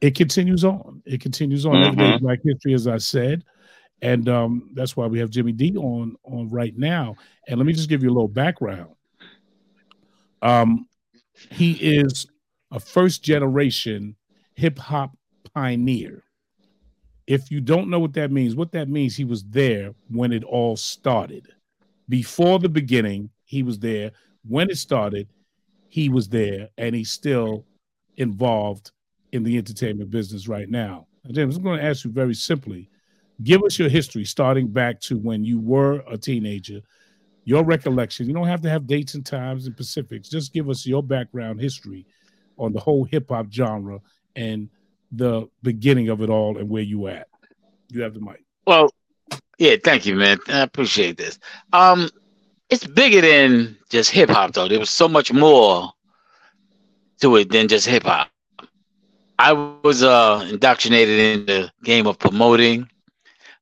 it 0.01 0.15
continues 0.15 0.65
on. 0.65 1.03
It 1.05 1.21
continues 1.21 1.67
on 1.67 1.75
mm-hmm. 1.75 2.01
every 2.01 2.13
day. 2.13 2.19
Black 2.19 2.39
History, 2.43 2.75
as 2.75 2.89
I 2.89 2.97
said, 2.97 3.45
and 4.03 4.29
um, 4.29 4.71
that's 4.75 4.97
why 4.97 5.07
we 5.07 5.19
have 5.19 5.31
Jimmy 5.31 5.53
D 5.53 5.77
on 5.77 6.17
on 6.25 6.51
right 6.51 6.77
now. 6.77 7.17
And 7.47 7.59
let 7.59 7.67
me 7.67 7.73
just 7.73 7.89
give 7.89 8.03
you 8.03 8.09
a 8.09 8.15
little 8.15 8.29
background. 8.29 8.95
Um, 10.43 10.89
he 11.51 11.73
is 11.73 12.27
a 12.73 12.81
first 12.81 13.23
generation 13.23 14.17
hip 14.55 14.79
hop 14.79 15.17
pioneer. 15.55 16.24
If 17.27 17.51
you 17.51 17.61
don't 17.61 17.89
know 17.89 17.99
what 17.99 18.13
that 18.15 18.31
means, 18.31 18.55
what 18.55 18.73
that 18.73 18.89
means, 18.89 19.17
he 19.17 19.25
was 19.25 19.45
there 19.45 19.95
when 20.09 20.33
it 20.33 20.45
all 20.45 20.77
started. 20.77 21.49
Before 22.09 22.59
the 22.59 22.69
beginning, 22.69 23.31
he 23.45 23.63
was 23.63 23.79
there. 23.79 24.11
When 24.47 24.69
it 24.71 24.77
started, 24.77 25.29
he 25.89 26.09
was 26.09 26.29
there, 26.29 26.69
and 26.77 26.95
he's 26.95 27.11
still 27.11 27.65
involved 28.17 28.93
in 29.33 29.43
the 29.43 29.57
entertainment 29.57 30.11
business 30.11 30.49
right 30.49 30.69
now. 30.69 31.07
James, 31.31 31.57
I'm 31.57 31.63
going 31.63 31.79
to 31.79 31.85
ask 31.85 32.05
you 32.05 32.11
very 32.11 32.35
simply 32.35 32.91
give 33.43 33.63
us 33.65 33.79
your 33.79 33.89
history, 33.89 34.25
starting 34.25 34.69
back 34.69 35.01
to 35.01 35.19
when 35.19 35.45
you 35.45 35.59
were 35.59 36.05
a 36.09 36.17
teenager. 36.17 36.81
Your 37.47 37.65
recollection. 37.65 38.27
You 38.27 38.33
don't 38.33 38.47
have 38.47 38.63
to 38.63 38.71
have 38.71 38.87
dates 38.87 39.15
and 39.15 39.27
times 39.27 39.67
and 39.67 39.75
specifics. 39.75 40.29
Just 40.29 40.53
give 40.55 40.71
us 40.71 40.87
your 40.87 41.03
background 41.03 41.61
history 41.61 42.07
on 42.59 42.73
the 42.73 42.81
whole 42.81 43.05
hip 43.05 43.29
hop 43.29 43.47
genre 43.53 44.01
and 44.37 44.69
the 45.13 45.49
beginning 45.63 46.09
of 46.09 46.21
it 46.23 46.31
all 46.31 46.59
and 46.59 46.69
where 46.69 46.83
you 46.83 47.07
at. 47.09 47.29
You 47.91 48.03
have 48.03 48.15
the 48.15 48.21
mic. 48.21 48.45
Well, 48.67 48.91
yeah, 49.59 49.77
thank 49.83 50.07
you, 50.07 50.17
man. 50.17 50.39
I 50.49 50.61
appreciate 50.61 51.17
this. 51.17 51.39
Um, 51.73 52.11
it's 52.71 52.87
bigger 52.87 53.21
than 53.21 53.77
just 53.91 54.11
hip 54.11 54.31
hop, 54.31 54.53
though. 54.53 54.69
There 54.69 54.81
was 54.81 54.91
so 54.91 55.09
much 55.09 55.33
more 55.33 55.93
to 57.21 57.37
it 57.37 57.51
than 57.51 57.69
just 57.69 57.87
hip 57.87 58.05
hop. 58.05 58.29
I 59.39 59.53
was 59.53 60.03
uh, 60.03 60.47
indoctrinated 60.51 61.19
in 61.21 61.47
the 61.47 61.71
game 61.83 62.07
of 62.07 62.19
promoting 62.19 62.89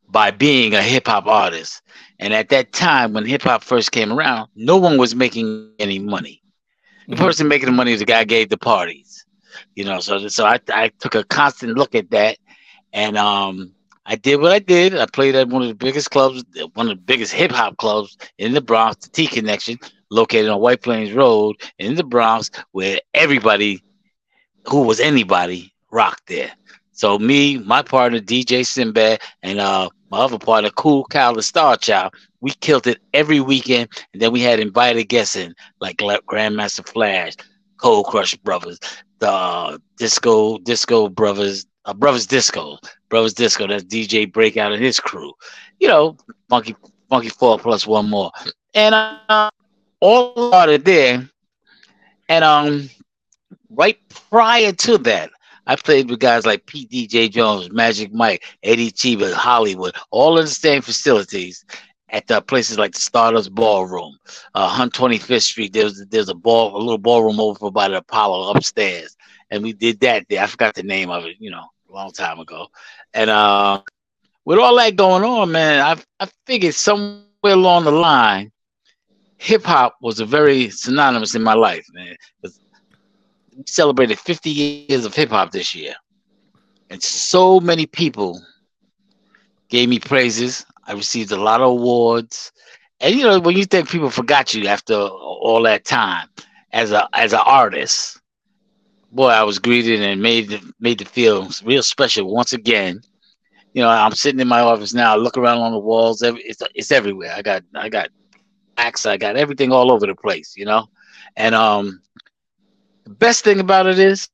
by 0.08 0.30
being 0.30 0.74
a 0.74 0.82
hip 0.82 1.06
hop 1.06 1.26
artist. 1.26 1.82
And 2.18 2.32
at 2.32 2.50
that 2.50 2.72
time, 2.72 3.14
when 3.14 3.24
hip 3.26 3.42
hop 3.42 3.64
first 3.64 3.90
came 3.90 4.12
around, 4.12 4.48
no 4.54 4.76
one 4.76 4.98
was 4.98 5.14
making 5.14 5.72
any 5.78 5.98
money. 5.98 6.42
The 7.08 7.16
mm-hmm. 7.16 7.24
person 7.24 7.48
making 7.48 7.66
the 7.66 7.72
money, 7.72 7.90
was 7.90 8.00
the 8.00 8.06
guy 8.06 8.24
gave 8.24 8.48
the 8.48 8.58
parties. 8.58 9.11
You 9.74 9.84
know, 9.84 10.00
so 10.00 10.28
so 10.28 10.44
I 10.44 10.60
I 10.72 10.90
took 11.00 11.14
a 11.14 11.24
constant 11.24 11.76
look 11.76 11.94
at 11.94 12.10
that, 12.10 12.38
and 12.92 13.16
um, 13.16 13.72
I 14.04 14.16
did 14.16 14.40
what 14.40 14.52
I 14.52 14.58
did. 14.58 14.96
I 14.96 15.06
played 15.06 15.34
at 15.34 15.48
one 15.48 15.62
of 15.62 15.68
the 15.68 15.74
biggest 15.74 16.10
clubs, 16.10 16.44
one 16.74 16.88
of 16.90 16.96
the 16.96 17.02
biggest 17.02 17.32
hip 17.32 17.52
hop 17.52 17.76
clubs 17.78 18.16
in 18.38 18.52
the 18.52 18.60
Bronx, 18.60 19.04
the 19.04 19.10
T 19.10 19.26
Connection, 19.26 19.78
located 20.10 20.48
on 20.50 20.60
White 20.60 20.82
Plains 20.82 21.12
Road 21.12 21.56
in 21.78 21.94
the 21.94 22.04
Bronx, 22.04 22.50
where 22.72 22.98
everybody 23.14 23.82
who 24.68 24.82
was 24.82 25.00
anybody 25.00 25.72
rocked 25.90 26.26
there. 26.26 26.52
So 26.92 27.18
me, 27.18 27.58
my 27.58 27.82
partner 27.82 28.18
DJ 28.20 28.64
Sinbad, 28.64 29.20
and 29.42 29.58
uh, 29.58 29.88
my 30.10 30.18
other 30.18 30.38
partner 30.38 30.70
Kool 30.70 31.04
Kyle 31.04 31.34
the 31.34 31.40
Starchild, 31.40 32.10
we 32.40 32.50
killed 32.50 32.86
it 32.86 32.98
every 33.14 33.40
weekend, 33.40 33.88
and 34.12 34.20
then 34.20 34.32
we 34.32 34.40
had 34.40 34.60
invited 34.60 35.04
guests 35.04 35.36
in 35.36 35.54
like 35.80 35.96
Grandmaster 35.96 36.86
Flash, 36.88 37.34
Cold 37.78 38.06
Crush 38.06 38.36
Brothers, 38.36 38.78
the 39.22 39.80
Disco 39.98 40.58
Disco 40.58 41.08
Brothers, 41.08 41.66
uh, 41.84 41.94
Brothers 41.94 42.26
Disco, 42.26 42.78
Brothers 43.08 43.34
Disco. 43.34 43.68
That's 43.68 43.84
DJ 43.84 44.30
Breakout 44.30 44.72
and 44.72 44.82
his 44.82 44.98
crew. 44.98 45.32
You 45.78 45.88
know, 45.88 46.16
Funky 46.48 46.74
Funky 47.08 47.28
Four 47.28 47.58
plus 47.58 47.86
one 47.86 48.10
more, 48.10 48.32
and 48.74 48.94
uh, 48.94 49.48
all 50.00 50.48
started 50.48 50.84
there. 50.84 51.28
And 52.28 52.44
um, 52.44 52.90
right 53.70 53.96
prior 54.30 54.72
to 54.72 54.98
that, 54.98 55.30
I 55.68 55.76
played 55.76 56.10
with 56.10 56.18
guys 56.18 56.44
like 56.44 56.66
Pete 56.66 56.90
DJ 56.90 57.30
Jones, 57.30 57.70
Magic 57.70 58.12
Mike, 58.12 58.42
Eddie 58.64 58.90
Cheeba, 58.90 59.32
Hollywood, 59.32 59.94
all 60.10 60.38
in 60.38 60.46
the 60.46 60.50
same 60.50 60.82
facilities 60.82 61.64
at 62.12 62.26
the 62.28 62.40
places 62.42 62.78
like 62.78 62.92
the 62.92 63.00
Stardust 63.00 63.54
Ballroom, 63.54 64.18
uh, 64.54 64.68
Hunt 64.68 64.92
25th 64.94 65.42
Street. 65.42 65.72
There's 65.72 66.04
there's 66.10 66.28
a 66.28 66.34
ball, 66.34 66.76
a 66.76 66.78
little 66.78 66.98
ballroom 66.98 67.40
over 67.40 67.70
by 67.70 67.88
the 67.88 67.98
Apollo 67.98 68.50
upstairs, 68.52 69.16
and 69.50 69.62
we 69.62 69.72
did 69.72 70.00
that 70.00 70.26
there. 70.28 70.42
I 70.42 70.46
forgot 70.46 70.74
the 70.74 70.82
name 70.82 71.10
of 71.10 71.24
it, 71.24 71.36
you 71.38 71.50
know, 71.50 71.64
a 71.90 71.92
long 71.92 72.12
time 72.12 72.38
ago. 72.38 72.68
And 73.14 73.30
uh, 73.30 73.82
with 74.44 74.58
all 74.58 74.76
that 74.76 74.96
going 74.96 75.24
on, 75.24 75.52
man, 75.52 75.80
I 75.80 75.96
I 76.24 76.28
figured 76.46 76.74
somewhere 76.74 77.54
along 77.54 77.84
the 77.84 77.92
line, 77.92 78.52
hip 79.38 79.64
hop 79.64 79.96
was 80.02 80.20
a 80.20 80.26
very 80.26 80.70
synonymous 80.70 81.34
in 81.34 81.42
my 81.42 81.54
life, 81.54 81.86
man. 81.94 82.16
We 83.56 83.64
celebrated 83.66 84.18
50 84.18 84.50
years 84.50 85.04
of 85.04 85.14
hip 85.14 85.30
hop 85.30 85.50
this 85.52 85.74
year, 85.74 85.94
and 86.90 87.02
so 87.02 87.60
many 87.60 87.86
people 87.86 88.40
gave 89.68 89.88
me 89.88 89.98
praises. 89.98 90.64
I 90.86 90.92
received 90.92 91.32
a 91.32 91.36
lot 91.36 91.60
of 91.60 91.68
awards, 91.68 92.52
and 93.00 93.14
you 93.14 93.22
know 93.24 93.40
when 93.40 93.56
you 93.56 93.64
think 93.64 93.88
people 93.90 94.10
forgot 94.10 94.54
you 94.54 94.66
after 94.68 94.94
all 94.94 95.62
that 95.64 95.84
time 95.84 96.28
as 96.72 96.92
a 96.92 97.08
as 97.14 97.32
an 97.32 97.40
artist, 97.44 98.20
boy, 99.10 99.28
I 99.28 99.42
was 99.44 99.58
greeted 99.58 100.00
and 100.02 100.22
made 100.22 100.58
made 100.80 100.98
to 100.98 101.04
feel 101.04 101.48
real 101.64 101.82
special 101.82 102.32
once 102.32 102.52
again. 102.52 103.00
You 103.72 103.82
know, 103.82 103.88
I'm 103.88 104.12
sitting 104.12 104.40
in 104.40 104.48
my 104.48 104.60
office 104.60 104.94
now. 104.94 105.12
I 105.12 105.16
look 105.16 105.36
around 105.36 105.58
on 105.58 105.72
the 105.72 105.78
walls. 105.78 106.22
It's 106.22 106.62
it's 106.74 106.90
everywhere. 106.92 107.32
I 107.36 107.42
got 107.42 107.62
I 107.74 107.88
got 107.88 108.08
axe. 108.76 109.06
I 109.06 109.16
got 109.16 109.36
everything 109.36 109.72
all 109.72 109.90
over 109.92 110.06
the 110.06 110.14
place. 110.14 110.54
You 110.56 110.66
know, 110.66 110.86
and 111.36 111.54
um, 111.54 112.00
the 113.04 113.10
best 113.10 113.44
thing 113.44 113.60
about 113.60 113.86
it 113.86 113.98
is 113.98 114.28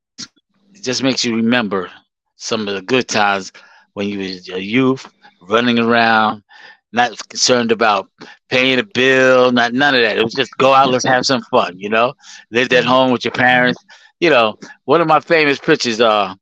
it 0.75 0.83
just 0.83 1.03
makes 1.03 1.25
you 1.25 1.37
remember 1.37 1.91
some 2.37 2.69
of 2.69 2.75
the 2.75 2.83
good 2.83 3.09
times 3.09 3.53
when 3.99 4.09
you 4.09 4.19
was 4.21 4.49
a 4.51 4.63
youth 4.63 5.13
running 5.49 5.81
around, 5.81 6.45
not 6.93 7.11
concerned 7.29 7.73
about 7.73 8.09
paying 8.49 8.79
a 8.79 8.85
bill, 8.85 9.51
not 9.51 9.73
none 9.73 9.97
of 9.97 10.03
that. 10.03 10.17
It 10.17 10.23
was 10.23 10.35
just 10.35 10.57
go 10.57 10.73
out, 10.73 10.91
let's 10.91 11.05
have 11.05 11.27
some 11.27 11.43
fun, 11.43 11.81
you 11.81 11.89
know. 11.89 12.15
Lived 12.53 12.73
at 12.75 12.85
home 12.85 13.11
with 13.11 13.25
your 13.25 13.33
parents. 13.33 13.85
You 14.21 14.31
know, 14.31 14.57
one 14.85 15.01
of 15.01 15.09
my 15.09 15.19
famous 15.19 15.59
pictures 15.59 16.01
uh 16.01 16.35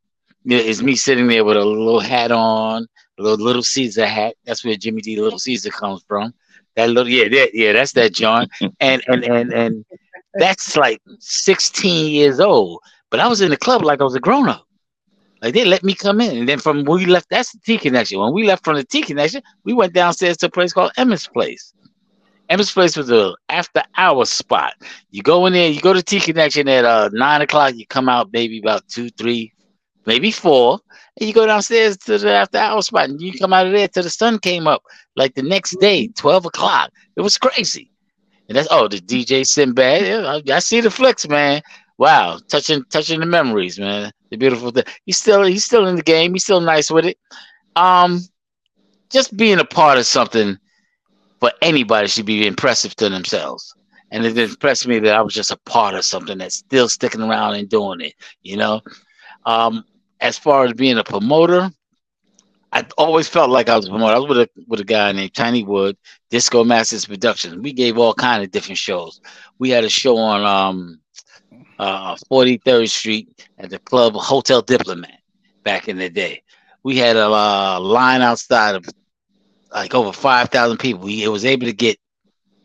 is 0.44 0.82
me 0.82 0.96
sitting 0.96 1.28
there 1.28 1.44
with 1.44 1.56
a 1.56 1.64
little 1.64 2.00
hat 2.00 2.30
on, 2.30 2.86
a 3.18 3.22
little 3.22 3.42
little 3.42 3.62
Caesar 3.62 4.06
hat. 4.06 4.34
That's 4.44 4.62
where 4.62 4.76
Jimmy 4.76 5.00
D 5.00 5.18
Little 5.18 5.38
Caesar 5.38 5.70
comes 5.70 6.04
from. 6.06 6.34
That 6.76 6.90
little 6.90 7.10
yeah, 7.10 7.28
that, 7.28 7.54
yeah, 7.54 7.72
that's 7.72 7.92
that 7.92 8.12
John. 8.12 8.48
And 8.80 9.02
and 9.08 9.24
and 9.24 9.52
and 9.54 9.84
that's 10.34 10.76
like 10.76 11.00
16 11.20 12.12
years 12.12 12.38
old. 12.38 12.80
But 13.10 13.20
I 13.20 13.28
was 13.28 13.40
in 13.40 13.50
the 13.50 13.56
club 13.56 13.82
like 13.82 14.02
I 14.02 14.04
was 14.04 14.14
a 14.14 14.20
grown 14.20 14.50
up. 14.50 14.65
Like 15.46 15.54
they 15.54 15.64
let 15.64 15.84
me 15.84 15.94
come 15.94 16.20
in, 16.20 16.38
and 16.38 16.48
then 16.48 16.58
from 16.58 16.82
when 16.82 16.98
we 16.98 17.06
left, 17.06 17.28
that's 17.30 17.52
the 17.52 17.60
T 17.60 17.78
connection. 17.78 18.18
When 18.18 18.32
we 18.32 18.44
left 18.44 18.64
from 18.64 18.74
the 18.74 18.82
T 18.82 19.00
connection, 19.00 19.42
we 19.62 19.74
went 19.74 19.92
downstairs 19.92 20.36
to 20.38 20.46
a 20.46 20.50
place 20.50 20.72
called 20.72 20.90
Emma's 20.96 21.28
Place. 21.28 21.72
Emma's 22.48 22.72
Place 22.72 22.96
was 22.96 23.12
a 23.12 23.32
after 23.48 23.84
hour 23.96 24.24
spot. 24.24 24.74
You 25.12 25.22
go 25.22 25.46
in 25.46 25.52
there, 25.52 25.70
you 25.70 25.80
go 25.80 25.92
to 25.92 26.02
T 26.02 26.18
connection 26.18 26.68
at 26.68 26.84
uh 26.84 27.10
nine 27.12 27.42
o'clock. 27.42 27.76
You 27.76 27.86
come 27.86 28.08
out 28.08 28.30
maybe 28.32 28.58
about 28.58 28.88
two, 28.88 29.08
three, 29.10 29.52
maybe 30.04 30.32
four, 30.32 30.80
and 31.16 31.28
you 31.28 31.32
go 31.32 31.46
downstairs 31.46 31.96
to 31.98 32.18
the 32.18 32.32
after 32.32 32.58
hour 32.58 32.82
spot, 32.82 33.08
and 33.08 33.20
you 33.20 33.32
come 33.38 33.52
out 33.52 33.66
of 33.66 33.72
there 33.72 33.86
till 33.86 34.02
the 34.02 34.10
sun 34.10 34.40
came 34.40 34.66
up. 34.66 34.82
Like 35.14 35.36
the 35.36 35.42
next 35.42 35.78
day, 35.78 36.08
twelve 36.08 36.44
o'clock. 36.44 36.90
It 37.14 37.20
was 37.20 37.38
crazy. 37.38 37.92
And 38.48 38.58
that's 38.58 38.66
oh 38.72 38.88
the 38.88 38.98
DJ 38.98 39.46
Sinbad. 39.46 40.24
I, 40.50 40.56
I 40.56 40.58
see 40.58 40.80
the 40.80 40.90
flicks, 40.90 41.28
man. 41.28 41.62
Wow, 41.98 42.40
touching 42.48 42.82
touching 42.90 43.20
the 43.20 43.26
memories, 43.26 43.78
man. 43.78 44.10
The 44.30 44.36
beautiful 44.36 44.70
thing. 44.70 44.84
He's 45.04 45.18
still 45.18 45.44
he's 45.44 45.64
still 45.64 45.86
in 45.86 45.96
the 45.96 46.02
game. 46.02 46.32
He's 46.32 46.44
still 46.44 46.60
nice 46.60 46.90
with 46.90 47.06
it. 47.06 47.18
Um, 47.76 48.20
just 49.10 49.36
being 49.36 49.58
a 49.58 49.64
part 49.64 49.98
of 49.98 50.06
something 50.06 50.58
for 51.40 51.52
anybody 51.62 52.08
should 52.08 52.26
be 52.26 52.46
impressive 52.46 52.94
to 52.96 53.08
themselves. 53.08 53.74
And 54.10 54.24
it 54.24 54.38
impressed 54.38 54.86
me 54.86 54.98
that 55.00 55.14
I 55.14 55.20
was 55.22 55.34
just 55.34 55.50
a 55.50 55.58
part 55.66 55.94
of 55.94 56.04
something 56.04 56.38
that's 56.38 56.56
still 56.56 56.88
sticking 56.88 57.22
around 57.22 57.54
and 57.54 57.68
doing 57.68 58.00
it. 58.00 58.14
You 58.42 58.56
know, 58.56 58.80
um, 59.44 59.84
as 60.20 60.38
far 60.38 60.64
as 60.64 60.72
being 60.74 60.98
a 60.98 61.04
promoter, 61.04 61.70
I 62.72 62.84
always 62.98 63.28
felt 63.28 63.50
like 63.50 63.68
I 63.68 63.76
was 63.76 63.86
a 63.86 63.90
promoter. 63.90 64.14
I 64.14 64.18
was 64.18 64.28
with 64.28 64.38
a 64.38 64.48
with 64.68 64.80
a 64.80 64.84
guy 64.84 65.12
named 65.12 65.34
Tiny 65.34 65.62
Wood, 65.64 65.96
Disco 66.30 66.64
Masters 66.64 67.06
Productions. 67.06 67.56
We 67.56 67.72
gave 67.72 67.98
all 67.98 68.14
kind 68.14 68.42
of 68.42 68.50
different 68.50 68.78
shows. 68.78 69.20
We 69.58 69.70
had 69.70 69.84
a 69.84 69.88
show 69.88 70.16
on 70.16 70.44
um, 70.44 71.00
uh, 71.78 72.16
43rd 72.30 72.88
Street 72.88 73.46
at 73.58 73.70
the 73.70 73.78
club 73.78 74.14
Hotel 74.14 74.62
Diplomat 74.62 75.20
back 75.62 75.88
in 75.88 75.98
the 75.98 76.08
day. 76.08 76.42
We 76.82 76.96
had 76.96 77.16
a 77.16 77.26
uh, 77.26 77.80
line 77.80 78.22
outside 78.22 78.76
of 78.76 78.86
like 79.72 79.94
over 79.94 80.12
5,000 80.12 80.78
people. 80.78 81.04
We 81.04 81.24
it 81.24 81.28
was 81.28 81.44
able 81.44 81.66
to 81.66 81.72
get 81.72 81.98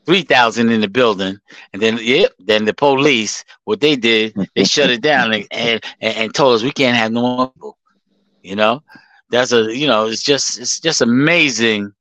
3,000 0.06 0.70
in 0.70 0.82
the 0.82 0.88
building. 0.88 1.38
And 1.74 1.82
then, 1.82 2.00
yep, 2.02 2.32
then 2.40 2.66
the 2.66 2.74
police, 2.74 3.44
what 3.66 3.80
they 3.80 3.96
did, 3.96 4.36
they 4.56 4.64
shut 4.64 4.90
it 4.90 5.02
down 5.02 5.34
and, 5.34 5.48
and, 5.52 5.82
and 6.02 6.34
told 6.34 6.56
us 6.56 6.64
we 6.64 6.72
can't 6.72 6.98
have 6.98 7.12
no 7.12 7.48
people. 7.48 7.78
You 8.44 8.56
know, 8.56 8.82
that's 9.30 9.52
a, 9.52 9.76
you 9.76 9.88
know, 9.88 10.08
it's 10.08 10.24
just, 10.24 10.60
it's 10.60 10.80
just 10.80 11.02
amazing 11.02 11.94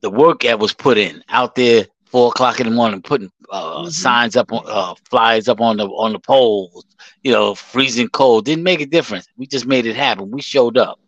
the 0.00 0.10
work 0.10 0.40
that 0.40 0.58
was 0.58 0.72
put 0.72 0.98
in 0.98 1.22
out 1.28 1.54
there 1.54 1.86
four 2.06 2.28
o'clock 2.28 2.60
in 2.60 2.66
the 2.66 2.72
morning, 2.72 3.02
putting 3.02 3.30
uh, 3.50 3.76
mm-hmm. 3.76 3.88
signs 3.88 4.36
up, 4.36 4.52
on, 4.52 4.64
uh, 4.66 4.94
flyers 5.08 5.48
up 5.48 5.60
on 5.60 5.76
the 5.76 5.86
on 5.86 6.12
the 6.12 6.18
poles. 6.18 6.84
You 7.22 7.32
know, 7.32 7.54
freezing 7.54 8.08
cold 8.08 8.44
didn't 8.44 8.64
make 8.64 8.80
a 8.80 8.86
difference. 8.86 9.26
We 9.36 9.46
just 9.46 9.66
made 9.66 9.86
it 9.86 9.96
happen. 9.96 10.30
We 10.30 10.42
showed 10.42 10.76
up, 10.76 11.00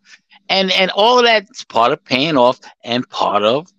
and 0.49 0.71
and 0.71 0.91
all 0.91 1.19
of 1.19 1.25
that's 1.25 1.63
part 1.63 1.91
of 1.91 2.03
paying 2.03 2.37
off 2.37 2.59
and 2.83 3.07
part 3.09 3.43
of 3.43 3.71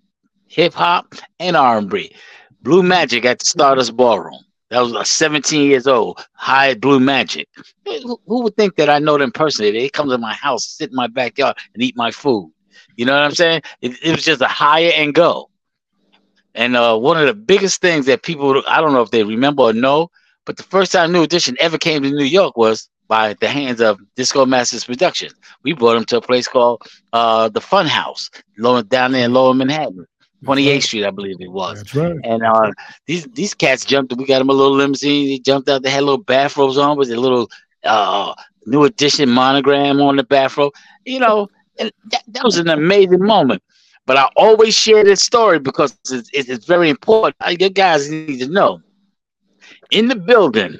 hip 0.47 0.73
hop 0.73 1.15
and 1.39 1.55
R 1.55 1.77
and 1.77 1.89
B. 1.89 2.13
Blue 2.61 2.83
Magic 2.83 3.25
at 3.25 3.39
the 3.39 3.45
Stardust 3.45 3.95
Ballroom. 3.95 4.39
That 4.69 4.81
was 4.81 4.93
uh, 4.93 5.03
17 5.03 5.69
years 5.69 5.85
old. 5.85 6.25
High 6.33 6.75
Blue 6.75 6.99
Magic. 6.99 7.47
Who, 7.85 8.19
who 8.25 8.43
would 8.43 8.55
think 8.55 8.77
that 8.77 8.89
I 8.89 8.99
know 8.99 9.17
them 9.17 9.31
personally? 9.31 9.71
They 9.71 9.89
come 9.89 10.09
to 10.09 10.17
my 10.17 10.33
house, 10.33 10.65
sit 10.65 10.91
in 10.91 10.95
my 10.95 11.07
backyard, 11.07 11.57
and 11.73 11.83
eat 11.83 11.97
my 11.97 12.09
food. 12.09 12.53
You 12.95 13.05
know 13.05 13.13
what 13.13 13.23
I'm 13.23 13.35
saying? 13.35 13.63
It, 13.81 13.97
it 14.01 14.11
was 14.11 14.23
just 14.23 14.41
a 14.41 14.47
hire 14.47 14.91
and 14.95 15.13
go. 15.13 15.50
And 16.55 16.75
uh, 16.75 16.97
one 16.97 17.17
of 17.17 17.25
the 17.25 17.33
biggest 17.33 17.81
things 17.81 18.05
that 18.07 18.23
people, 18.23 18.61
I 18.67 18.81
don't 18.81 18.93
know 18.93 19.01
if 19.01 19.11
they 19.11 19.23
remember 19.23 19.63
or 19.63 19.73
know, 19.73 20.09
but 20.45 20.57
the 20.57 20.63
first 20.63 20.91
time 20.91 21.11
New 21.11 21.23
Edition 21.23 21.55
ever 21.59 21.77
came 21.77 22.03
to 22.03 22.09
New 22.09 22.25
York 22.25 22.57
was 22.57 22.89
by 23.07 23.33
the 23.39 23.47
hands 23.47 23.81
of 23.81 23.99
Disco 24.15 24.45
Masters 24.45 24.85
Productions. 24.85 25.33
We 25.63 25.73
brought 25.73 25.95
them 25.95 26.05
to 26.05 26.17
a 26.17 26.21
place 26.21 26.47
called 26.47 26.81
uh, 27.13 27.49
the 27.49 27.61
Fun 27.61 27.85
House, 27.85 28.29
lower 28.57 28.83
down 28.83 29.11
there 29.11 29.25
in 29.25 29.33
Lower 29.33 29.53
Manhattan. 29.53 30.05
28th 30.45 30.83
Street, 30.83 31.05
I 31.05 31.11
believe 31.11 31.35
it 31.39 31.51
was. 31.51 31.77
That's 31.77 31.95
right. 31.95 32.15
And 32.23 32.43
uh, 32.43 32.71
these 33.05 33.25
these 33.33 33.53
cats 33.53 33.85
jumped. 33.85 34.15
We 34.15 34.25
got 34.25 34.39
them 34.39 34.49
a 34.49 34.53
little 34.53 34.73
limousine. 34.75 35.27
They 35.27 35.37
jumped 35.37 35.69
out. 35.69 35.83
They 35.83 35.91
had 35.91 36.03
little 36.03 36.23
bathrobes 36.23 36.77
on 36.77 36.97
with 36.97 37.11
a 37.11 37.15
little 37.17 37.49
uh, 37.83 38.33
new 38.65 38.83
edition 38.83 39.29
monogram 39.29 40.01
on 40.01 40.15
the 40.15 40.23
bathrobe. 40.23 40.73
You 41.05 41.19
know, 41.19 41.47
and 41.79 41.91
that, 42.11 42.23
that 42.29 42.43
was 42.43 42.57
an 42.57 42.69
amazing 42.69 43.23
moment. 43.23 43.61
But 44.11 44.17
I 44.17 44.29
always 44.35 44.75
share 44.75 45.05
this 45.05 45.21
story 45.21 45.57
because 45.57 45.97
it's, 46.11 46.29
it's 46.33 46.65
very 46.65 46.89
important. 46.89 47.33
You 47.47 47.69
guys 47.69 48.11
need 48.11 48.39
to 48.39 48.49
know. 48.49 48.81
In 49.89 50.09
the 50.09 50.17
building 50.17 50.77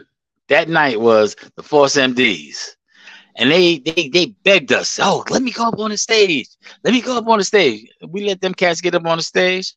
that 0.50 0.68
night 0.68 1.00
was 1.00 1.38
the 1.56 1.64
Force 1.64 1.96
MDs. 1.96 2.76
And 3.38 3.50
they, 3.50 3.78
they 3.80 4.10
they 4.10 4.26
begged 4.44 4.74
us, 4.74 5.00
oh, 5.02 5.24
let 5.30 5.42
me 5.44 5.52
go 5.52 5.70
up 5.70 5.80
on 5.80 5.92
the 5.92 5.98
stage. 5.98 6.50
Let 6.84 6.94
me 6.94 7.00
go 7.00 7.18
up 7.18 7.28
on 7.30 7.38
the 7.38 7.46
stage. 7.46 7.88
We 8.06 8.26
let 8.26 8.42
them 8.42 8.54
cats 8.54 8.82
get 8.82 8.96
up 8.96 9.06
on 9.06 9.20
the 9.20 9.24
stage. 9.24 9.76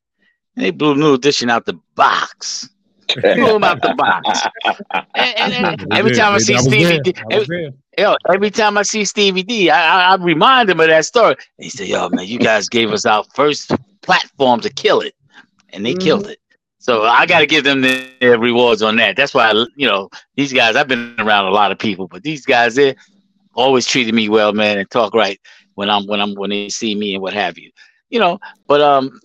And 0.56 0.64
they 0.64 0.72
blew 0.72 0.96
New 0.96 1.14
Edition 1.14 1.48
out 1.48 1.64
the 1.64 1.78
box. 1.94 2.68
Blew 3.14 3.46
them 3.46 3.64
out 3.64 3.82
the 3.82 3.94
box. 3.94 4.46
And, 5.16 5.52
and, 5.52 5.82
and 5.82 5.92
every 5.92 6.12
time 6.12 6.34
I 6.34 6.38
see 6.38 6.58
Stevie 6.58 7.00
D, 7.00 7.14
every, 7.30 7.72
yo, 7.96 8.16
every 8.32 8.50
time 8.50 8.76
I 8.76 8.82
see 8.82 9.04
Stevie 9.04 9.42
D, 9.42 9.70
I, 9.70 10.10
I, 10.10 10.12
I 10.12 10.16
remind 10.16 10.70
him 10.70 10.80
of 10.80 10.88
that 10.88 11.04
story. 11.04 11.36
And 11.58 11.64
he 11.64 11.70
said, 11.70 11.86
yo, 11.86 12.08
man, 12.08 12.26
you 12.26 12.38
guys 12.38 12.68
gave 12.68 12.92
us 12.92 13.06
our 13.06 13.24
first 13.34 13.72
platform 14.02 14.60
to 14.60 14.70
kill 14.70 15.00
it. 15.00 15.14
And 15.70 15.86
they 15.86 15.92
mm-hmm. 15.92 16.00
killed 16.00 16.26
it. 16.26 16.38
So 16.78 17.04
I 17.04 17.24
got 17.26 17.38
to 17.38 17.46
give 17.46 17.64
them 17.64 17.80
their 17.80 18.38
rewards 18.38 18.82
on 18.82 18.96
that. 18.96 19.16
That's 19.16 19.32
why, 19.32 19.52
you 19.76 19.86
know, 19.86 20.10
these 20.36 20.52
guys, 20.52 20.76
I've 20.76 20.88
been 20.88 21.14
around 21.18 21.46
a 21.46 21.50
lot 21.50 21.72
of 21.72 21.78
people, 21.78 22.08
but 22.08 22.22
these 22.22 22.44
guys, 22.44 22.74
they 22.74 22.94
always 23.54 23.86
treated 23.86 24.14
me 24.14 24.28
well, 24.28 24.52
man, 24.52 24.78
and 24.78 24.90
talk 24.90 25.14
right 25.14 25.40
when 25.76 25.88
I'm, 25.88 26.06
when 26.06 26.20
I'm, 26.20 26.34
when 26.34 26.50
they 26.50 26.68
see 26.68 26.94
me 26.94 27.14
and 27.14 27.22
what 27.22 27.32
have 27.32 27.56
you, 27.56 27.70
you 28.10 28.18
know, 28.18 28.38
but, 28.66 28.82
um, 28.82 29.18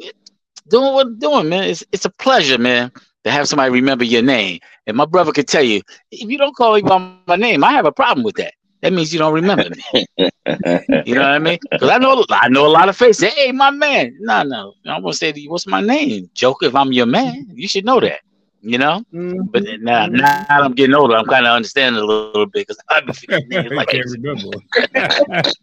doing 0.69 0.93
what 0.93 1.07
I'm 1.07 1.19
doing, 1.19 1.49
man, 1.49 1.63
it's, 1.63 1.83
it's 1.91 2.05
a 2.05 2.11
pleasure, 2.11 2.57
man, 2.57 2.93
to 3.23 3.31
have 3.31 3.47
somebody 3.47 3.71
remember 3.71 4.03
your 4.03 4.21
name. 4.21 4.59
And 4.87 4.97
my 4.97 5.05
brother 5.05 5.31
could 5.31 5.47
tell 5.47 5.63
you, 5.63 5.81
if 6.11 6.29
you 6.29 6.37
don't 6.37 6.55
call 6.55 6.75
me 6.75 6.81
by 6.81 7.15
my 7.27 7.35
name, 7.35 7.63
I 7.63 7.71
have 7.73 7.85
a 7.85 7.91
problem 7.91 8.23
with 8.23 8.35
that 8.35 8.53
that 8.81 8.93
means 8.93 9.11
you 9.11 9.19
don't 9.19 9.33
remember 9.33 9.69
me. 9.69 10.05
you 10.17 11.15
know 11.15 11.21
what 11.21 11.31
I 11.31 11.39
mean? 11.39 11.59
Because 11.69 11.89
I 11.89 11.97
know 11.97 12.23
I 12.29 12.47
know 12.49 12.65
a 12.65 12.69
lot 12.69 12.89
of 12.89 12.95
faces. 12.95 13.33
Hey, 13.33 13.51
my 13.51 13.71
man. 13.71 14.15
No, 14.19 14.43
no. 14.43 14.73
I'm 14.85 15.01
gonna 15.01 15.13
say 15.13 15.31
to 15.31 15.39
you, 15.39 15.49
what's 15.49 15.67
my 15.67 15.81
name? 15.81 16.29
Joker, 16.33 16.67
if 16.67 16.75
I'm 16.75 16.93
your 16.93 17.05
man, 17.05 17.47
you 17.53 17.67
should 17.67 17.85
know 17.85 17.99
that. 17.99 18.21
You 18.61 18.77
know? 18.77 19.03
Mm-hmm. 19.13 19.43
But 19.51 19.63
now, 19.79 20.07
now 20.07 20.45
I'm 20.49 20.73
getting 20.73 20.93
older, 20.93 21.15
I'm 21.15 21.25
kind 21.25 21.45
of 21.45 21.55
understanding 21.55 22.01
a 22.01 22.05
little 22.05 22.45
bit 22.45 22.67
because 22.67 22.77
I've 22.89 23.05
been 23.05 23.15
feeling 23.15 23.73
like 23.73 23.87
can't 23.89 24.05
remember. 24.11 24.57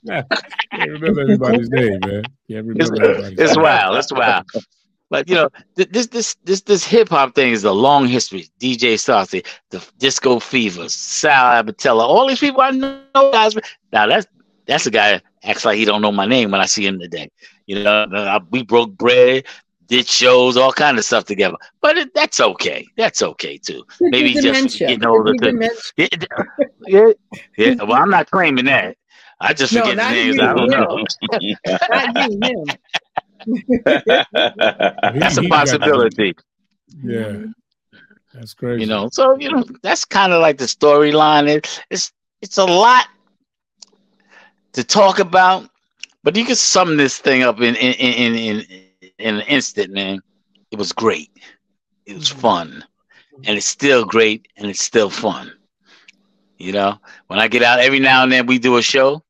can't 0.70 0.90
remember 0.90 1.20
everybody's 1.22 1.68
name, 1.68 2.00
man. 2.00 2.22
Can't 2.50 2.66
remember 2.66 3.04
it's, 3.28 3.40
it's 3.40 3.56
wild. 3.56 3.96
It's 3.96 4.12
wild. 4.12 4.46
But 5.08 5.28
you 5.28 5.36
know, 5.36 5.50
this 5.76 6.08
this 6.08 6.34
this 6.44 6.62
this 6.62 6.84
hip 6.84 7.08
hop 7.08 7.34
thing 7.34 7.52
is 7.52 7.64
a 7.64 7.72
long 7.72 8.08
history. 8.08 8.48
DJ 8.60 8.98
Saucy, 8.98 9.44
the 9.70 9.84
Disco 9.98 10.40
Fever, 10.40 10.88
Sal 10.88 11.62
Abbatiello, 11.62 12.00
all 12.00 12.26
these 12.26 12.40
people 12.40 12.60
I 12.60 12.70
know 12.70 13.00
guys. 13.14 13.54
Now 13.92 14.06
that's 14.06 14.26
that's 14.66 14.86
a 14.86 14.90
guy 14.90 15.20
acts 15.44 15.64
like 15.64 15.78
he 15.78 15.84
don't 15.84 16.02
know 16.02 16.10
my 16.10 16.26
name 16.26 16.50
when 16.50 16.60
I 16.60 16.66
see 16.66 16.84
him 16.84 16.98
today. 16.98 17.30
You 17.66 17.84
know, 17.84 18.02
uh, 18.02 18.40
we 18.50 18.62
broke 18.62 18.96
bread, 18.96 19.44
did 19.86 20.08
shows, 20.08 20.56
all 20.56 20.72
kind 20.72 20.98
of 20.98 21.04
stuff 21.04 21.24
together. 21.24 21.56
But 21.80 21.96
it, 21.98 22.14
that's 22.14 22.40
okay. 22.40 22.86
That's 22.96 23.22
okay 23.22 23.58
too. 23.58 23.84
Maybe 24.00 24.34
just 24.34 24.78
getting 24.78 25.06
older. 25.06 25.34
Yeah, 25.96 26.08
yeah, 26.86 27.12
yeah. 27.56 27.74
Well, 27.74 27.94
I'm 27.94 28.10
not 28.10 28.30
claiming 28.30 28.64
that. 28.64 28.96
I 29.40 29.52
just 29.52 29.72
no, 29.72 29.82
forget 29.82 29.96
the 29.96 30.10
names. 30.10 30.40
I 30.40 30.54
don't 30.54 30.70
know. 30.70 31.04
not 31.32 31.42
you. 31.42 31.56
that's 33.84 35.38
a 35.38 35.42
possibility. 35.48 36.34
Yeah. 37.02 37.44
That's 38.34 38.54
crazy. 38.54 38.82
You 38.82 38.86
know, 38.86 39.08
so 39.10 39.38
you 39.38 39.50
know, 39.50 39.64
that's 39.82 40.04
kind 40.04 40.32
of 40.32 40.42
like 40.42 40.58
the 40.58 40.64
storyline. 40.66 41.48
It, 41.48 41.82
it's 41.90 42.12
it's 42.42 42.58
a 42.58 42.64
lot 42.64 43.06
to 44.72 44.84
talk 44.84 45.18
about, 45.18 45.70
but 46.22 46.36
you 46.36 46.44
can 46.44 46.56
sum 46.56 46.96
this 46.98 47.18
thing 47.18 47.42
up 47.42 47.60
in 47.60 47.74
in 47.76 47.94
in 47.94 48.34
in, 48.34 48.66
in 49.18 49.36
an 49.36 49.40
instant, 49.42 49.92
man. 49.92 50.20
It 50.70 50.78
was 50.78 50.92
great. 50.92 51.30
It 52.04 52.16
was 52.16 52.28
mm-hmm. 52.28 52.40
fun. 52.40 52.84
And 53.44 53.56
it's 53.56 53.66
still 53.66 54.04
great 54.04 54.48
and 54.56 54.68
it's 54.70 54.82
still 54.82 55.10
fun. 55.10 55.52
You 56.58 56.72
know, 56.72 56.98
when 57.26 57.38
I 57.38 57.48
get 57.48 57.62
out 57.62 57.80
every 57.80 58.00
now 58.00 58.22
and 58.22 58.32
then 58.32 58.46
we 58.46 58.58
do 58.58 58.78
a 58.78 58.82
show, 58.82 59.22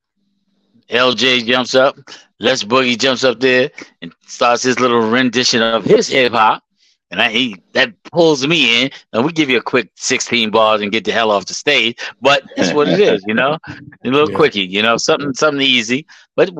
LJ 0.90 1.46
jumps 1.46 1.74
up, 1.74 1.96
Les 2.38 2.62
Boogie 2.62 2.98
jumps 2.98 3.24
up 3.24 3.40
there 3.40 3.70
and 4.02 4.12
starts 4.26 4.62
his 4.62 4.78
little 4.78 5.00
rendition 5.00 5.62
of 5.62 5.84
his 5.84 6.08
hip 6.08 6.32
hop. 6.32 6.62
And 7.10 7.22
I, 7.22 7.30
he 7.30 7.62
that 7.72 7.92
pulls 8.04 8.44
me 8.46 8.82
in, 8.82 8.90
and 9.12 9.24
we 9.24 9.30
give 9.30 9.48
you 9.48 9.58
a 9.58 9.62
quick 9.62 9.90
16 9.94 10.50
bars 10.50 10.80
and 10.80 10.90
get 10.90 11.04
the 11.04 11.12
hell 11.12 11.30
off 11.30 11.46
the 11.46 11.54
stage. 11.54 11.96
But 12.20 12.42
that's 12.56 12.72
what 12.72 12.88
it 12.88 12.98
is, 12.98 13.22
you 13.28 13.34
know, 13.34 13.58
a 13.68 13.78
little 14.02 14.30
yeah. 14.30 14.36
quickie, 14.36 14.66
you 14.66 14.82
know, 14.82 14.96
something 14.96 15.32
something 15.32 15.60
easy. 15.60 16.04
But 16.34 16.50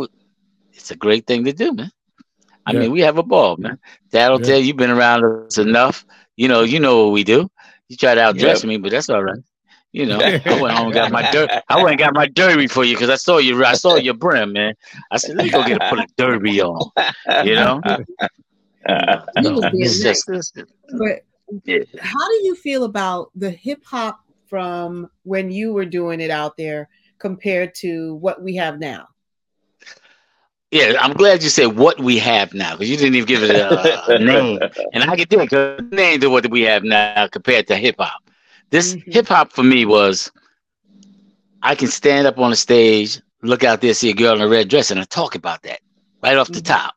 it's 0.72 0.92
a 0.92 0.96
great 0.96 1.26
thing 1.26 1.44
to 1.46 1.52
do, 1.52 1.72
man. 1.72 1.90
I 2.64 2.72
yeah. 2.72 2.80
mean, 2.80 2.92
we 2.92 3.00
have 3.00 3.18
a 3.18 3.24
ball, 3.24 3.56
man. 3.56 3.78
That'll 4.10 4.40
yeah. 4.40 4.46
tell 4.46 4.58
you, 4.58 4.66
you've 4.66 4.76
been 4.76 4.90
around 4.90 5.24
us 5.24 5.58
enough. 5.58 6.06
You 6.36 6.46
know, 6.46 6.62
you 6.62 6.78
know 6.78 7.04
what 7.04 7.12
we 7.12 7.24
do. 7.24 7.50
You 7.88 7.96
try 7.96 8.14
to 8.14 8.20
outdress 8.20 8.64
me, 8.64 8.76
but 8.76 8.92
that's 8.92 9.08
all 9.08 9.24
right. 9.24 9.38
You 9.96 10.04
know, 10.04 10.18
I 10.18 10.60
went 10.60 10.76
home 10.76 10.88
and 10.88 10.92
got 10.92 11.10
my 11.10 11.30
dirt. 11.30 11.50
I 11.70 11.76
went 11.76 11.92
and 11.92 11.98
got 11.98 12.12
my 12.12 12.26
derby 12.26 12.66
for 12.66 12.84
you 12.84 12.94
because 12.94 13.08
I 13.08 13.16
saw 13.16 13.38
you. 13.38 13.64
I 13.64 13.72
saw 13.72 13.96
your 13.96 14.12
brim, 14.12 14.52
man. 14.52 14.74
I 15.10 15.16
said, 15.16 15.36
let 15.36 15.46
me 15.46 15.50
go 15.50 15.64
get 15.64 15.82
a 15.82 15.88
put 15.88 15.98
a 16.00 16.06
derby 16.18 16.60
on. 16.60 16.90
You 17.44 17.54
know. 17.54 17.80
Uh, 18.88 19.26
just, 19.74 20.28
but 20.96 21.24
yeah. 21.64 21.82
how 21.98 22.28
do 22.28 22.34
you 22.44 22.54
feel 22.54 22.84
about 22.84 23.32
the 23.34 23.50
hip 23.50 23.82
hop 23.84 24.20
from 24.46 25.10
when 25.24 25.50
you 25.50 25.72
were 25.72 25.84
doing 25.84 26.20
it 26.20 26.30
out 26.30 26.56
there 26.56 26.88
compared 27.18 27.74
to 27.74 28.14
what 28.14 28.40
we 28.40 28.54
have 28.54 28.78
now? 28.78 29.08
Yeah, 30.70 30.92
I'm 31.00 31.14
glad 31.14 31.42
you 31.42 31.48
said 31.48 31.76
what 31.76 31.98
we 31.98 32.16
have 32.18 32.54
now 32.54 32.74
because 32.74 32.88
you 32.88 32.96
didn't 32.96 33.16
even 33.16 33.26
give 33.26 33.42
it 33.42 33.56
a, 33.56 34.14
a 34.14 34.18
name, 34.24 34.60
and 34.92 35.02
I 35.02 35.16
can 35.16 35.26
think 35.26 35.50
a 35.50 35.84
name 35.90 36.20
to 36.20 36.28
what 36.28 36.48
we 36.48 36.62
have 36.62 36.84
now 36.84 37.26
compared 37.26 37.66
to 37.66 37.76
hip 37.76 37.96
hop. 37.98 38.25
This 38.70 38.94
mm-hmm. 38.94 39.10
hip 39.10 39.28
hop 39.28 39.52
for 39.52 39.62
me 39.62 39.84
was 39.84 40.30
I 41.62 41.74
can 41.74 41.88
stand 41.88 42.26
up 42.26 42.38
on 42.38 42.50
the 42.50 42.56
stage, 42.56 43.20
look 43.42 43.64
out 43.64 43.80
there, 43.80 43.94
see 43.94 44.10
a 44.10 44.14
girl 44.14 44.34
in 44.34 44.42
a 44.42 44.48
red 44.48 44.68
dress, 44.68 44.90
and 44.90 45.00
I 45.00 45.04
talk 45.04 45.34
about 45.34 45.62
that 45.62 45.80
right 46.22 46.36
off 46.36 46.48
the 46.48 46.54
mm-hmm. 46.54 46.74
top. 46.74 46.94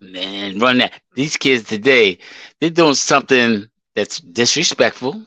Man, 0.00 0.58
run 0.58 0.78
that. 0.78 1.00
These 1.14 1.36
kids 1.36 1.64
today, 1.64 2.18
they're 2.60 2.70
doing 2.70 2.94
something 2.94 3.66
that's 3.94 4.20
disrespectful. 4.20 5.24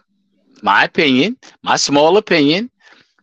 My 0.61 0.83
opinion, 0.83 1.37
my 1.63 1.75
small 1.75 2.17
opinion, 2.17 2.69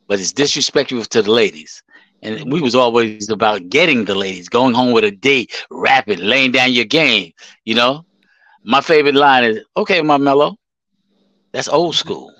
but 0.07 0.21
it's 0.21 0.33
disrespectful 0.33 1.05
to 1.05 1.23
the 1.23 1.31
ladies. 1.31 1.83
And 2.23 2.53
we 2.53 2.61
was 2.61 2.75
always 2.75 3.29
about 3.29 3.69
getting 3.69 4.05
the 4.05 4.15
ladies, 4.15 4.49
going 4.49 4.75
home 4.75 4.93
with 4.93 5.05
a 5.05 5.11
date, 5.11 5.53
rapping, 5.71 6.21
laying 6.21 6.53
down 6.53 6.73
your 6.73 6.85
game. 6.85 7.33
You 7.65 7.75
know, 7.75 8.07
my 8.63 8.81
favorite 8.81 9.17
line 9.17 9.45
is, 9.45 9.59
"Okay, 9.77 10.01
my 10.03 10.19
mellow, 10.19 10.57
that's 11.51 11.69
old 11.69 11.97
school." 11.97 12.33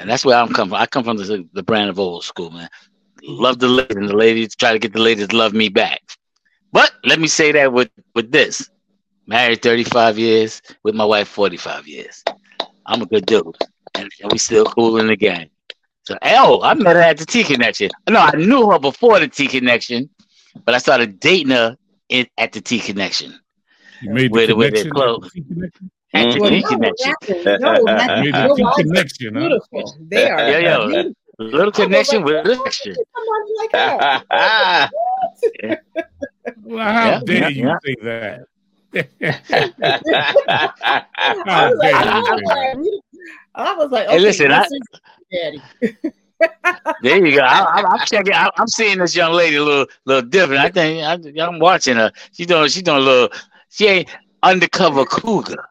And 0.00 0.08
that's 0.08 0.24
where 0.24 0.36
I'm 0.36 0.48
coming 0.48 0.70
from. 0.70 0.80
I 0.80 0.86
come 0.86 1.04
from 1.04 1.18
the, 1.18 1.46
the 1.52 1.62
brand 1.62 1.90
of 1.90 1.98
old 1.98 2.24
school, 2.24 2.50
man. 2.50 2.68
Love 3.22 3.58
the 3.58 3.68
ladies, 3.68 3.96
and 3.96 4.08
the 4.08 4.16
ladies 4.16 4.56
try 4.56 4.72
to 4.72 4.78
get 4.78 4.94
the 4.94 5.00
ladies 5.00 5.28
to 5.28 5.36
love 5.36 5.52
me 5.52 5.68
back. 5.68 6.00
But 6.72 6.90
let 7.04 7.20
me 7.20 7.28
say 7.28 7.52
that 7.52 7.72
with 7.72 7.90
with 8.14 8.32
this: 8.32 8.70
married 9.26 9.62
35 9.62 10.18
years, 10.18 10.62
with 10.82 10.94
my 10.94 11.04
wife 11.04 11.28
45 11.28 11.86
years. 11.86 12.24
I'm 12.86 13.02
a 13.02 13.06
good 13.06 13.26
dude, 13.26 13.56
and, 13.94 14.08
and 14.22 14.32
we 14.32 14.38
still 14.38 14.64
cool 14.64 14.98
in 14.98 15.06
the 15.06 15.16
game. 15.16 15.50
So, 16.04 16.16
oh, 16.22 16.62
I 16.62 16.72
met 16.74 16.96
her 16.96 17.02
at 17.02 17.18
the 17.18 17.26
T 17.26 17.44
Connection. 17.44 17.90
No, 18.08 18.20
I 18.20 18.34
knew 18.34 18.70
her 18.70 18.78
before 18.78 19.20
the 19.20 19.28
T 19.28 19.46
Connection, 19.46 20.08
but 20.64 20.74
I 20.74 20.78
started 20.78 21.20
dating 21.20 21.50
her 21.50 21.76
in, 22.08 22.26
at 22.38 22.52
the 22.52 22.62
T 22.62 22.78
Connection. 22.78 23.38
You 24.00 24.14
made 24.14 24.32
the 24.32 24.56
with, 24.56 24.72
connection 24.72 24.92
with 24.94 25.72
at 26.12 26.26
mm-hmm. 26.26 26.34
the 26.34 26.40
well, 26.40 26.62
connection. 26.70 27.14
No, 27.60 27.84
that's, 27.84 28.76
connection. 28.76 29.34
Beautiful. 29.34 29.96
They 30.08 30.28
are. 30.28 30.50
Yeah, 30.50 30.58
yeah. 30.58 30.86
Beautiful. 30.86 31.14
Little 31.38 31.72
connection 31.72 32.22
with 32.22 32.36
a 32.36 32.42
connection. 32.42 32.94
Like 33.56 33.72
well, 36.62 36.92
how 36.92 37.08
yeah, 37.08 37.20
dare 37.24 37.40
yeah, 37.40 37.48
you 37.48 37.66
yeah. 37.66 37.78
say 37.82 37.96
that? 38.02 38.44
I, 41.46 41.70
was 41.70 41.78
like, 41.78 41.94
I, 43.54 43.74
was 43.74 43.90
like, 43.90 44.06
okay, 44.06 44.14
hey, 44.14 44.18
listen, 44.18 44.50
I, 44.50 44.66
daddy. 45.32 45.62
there 47.02 47.24
you 47.24 47.36
go. 47.36 47.42
I, 47.42 47.80
am 47.80 47.98
checking. 48.04 48.34
I, 48.34 48.50
am 48.58 48.66
seeing 48.66 48.98
this 48.98 49.14
young 49.14 49.32
lady 49.32 49.56
a 49.56 49.64
little, 49.64 49.86
little 50.04 50.28
different. 50.28 50.60
I 50.60 50.68
think 50.70 51.38
I, 51.38 51.46
am 51.46 51.58
watching 51.58 51.96
her. 51.96 52.12
She's 52.32 52.48
doing. 52.48 52.68
She's 52.68 52.82
doing 52.82 52.98
a 52.98 53.00
little. 53.00 53.30
She 53.70 53.86
ain't 53.86 54.10
undercover 54.42 55.06
cougar. 55.06 55.69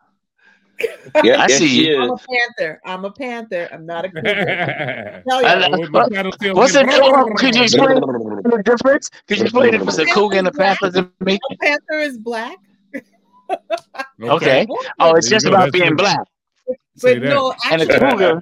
Yeah, 1.24 1.42
I 1.42 1.48
see 1.48 1.88
you. 1.88 2.02
I'm 2.02 2.12
a 2.12 2.18
panther. 2.18 2.82
I'm 2.86 3.06
a 3.06 3.12
panther. 3.12 3.68
I'm 3.72 3.86
not 3.86 4.06
a 4.06 4.10
cougar. 4.14 5.24
Tell 5.28 5.46
I 5.46 5.60
ya. 5.60 5.68
know. 5.68 5.78
would 5.78 5.92
my 5.92 6.08
paddle 6.10 6.32
tail 6.34 6.56
What's 6.56 6.74
the 6.74 6.84
get- 6.84 7.38
could 7.38 7.56
you 7.56 7.64
explain 7.64 7.96
the 8.00 8.62
difference? 8.64 9.10
Could 9.28 9.38
you 9.40 9.44
explain 9.46 9.66
the 9.72 9.78
difference 9.80 9.98
of 9.98 10.08
cougar 10.14 10.38
and 10.38 10.48
a 10.48 10.52
panther 10.52 10.92
to 10.92 11.10
me? 11.20 11.40
A 11.52 11.56
panther 11.58 12.00
is 12.00 12.18
black. 12.18 12.58
Okay. 14.22 14.66
Oh, 15.00 15.16
it's 15.16 15.30
There 15.30 15.38
just 15.38 15.46
about 15.48 15.72
being 15.72 15.96
black. 15.96 16.20
Say 16.98 17.16
But 17.20 17.22
that. 17.24 17.30
no, 17.30 17.54
And 17.72 17.82
a 17.82 17.86
actually, 17.86 18.10
cougar 18.12 18.42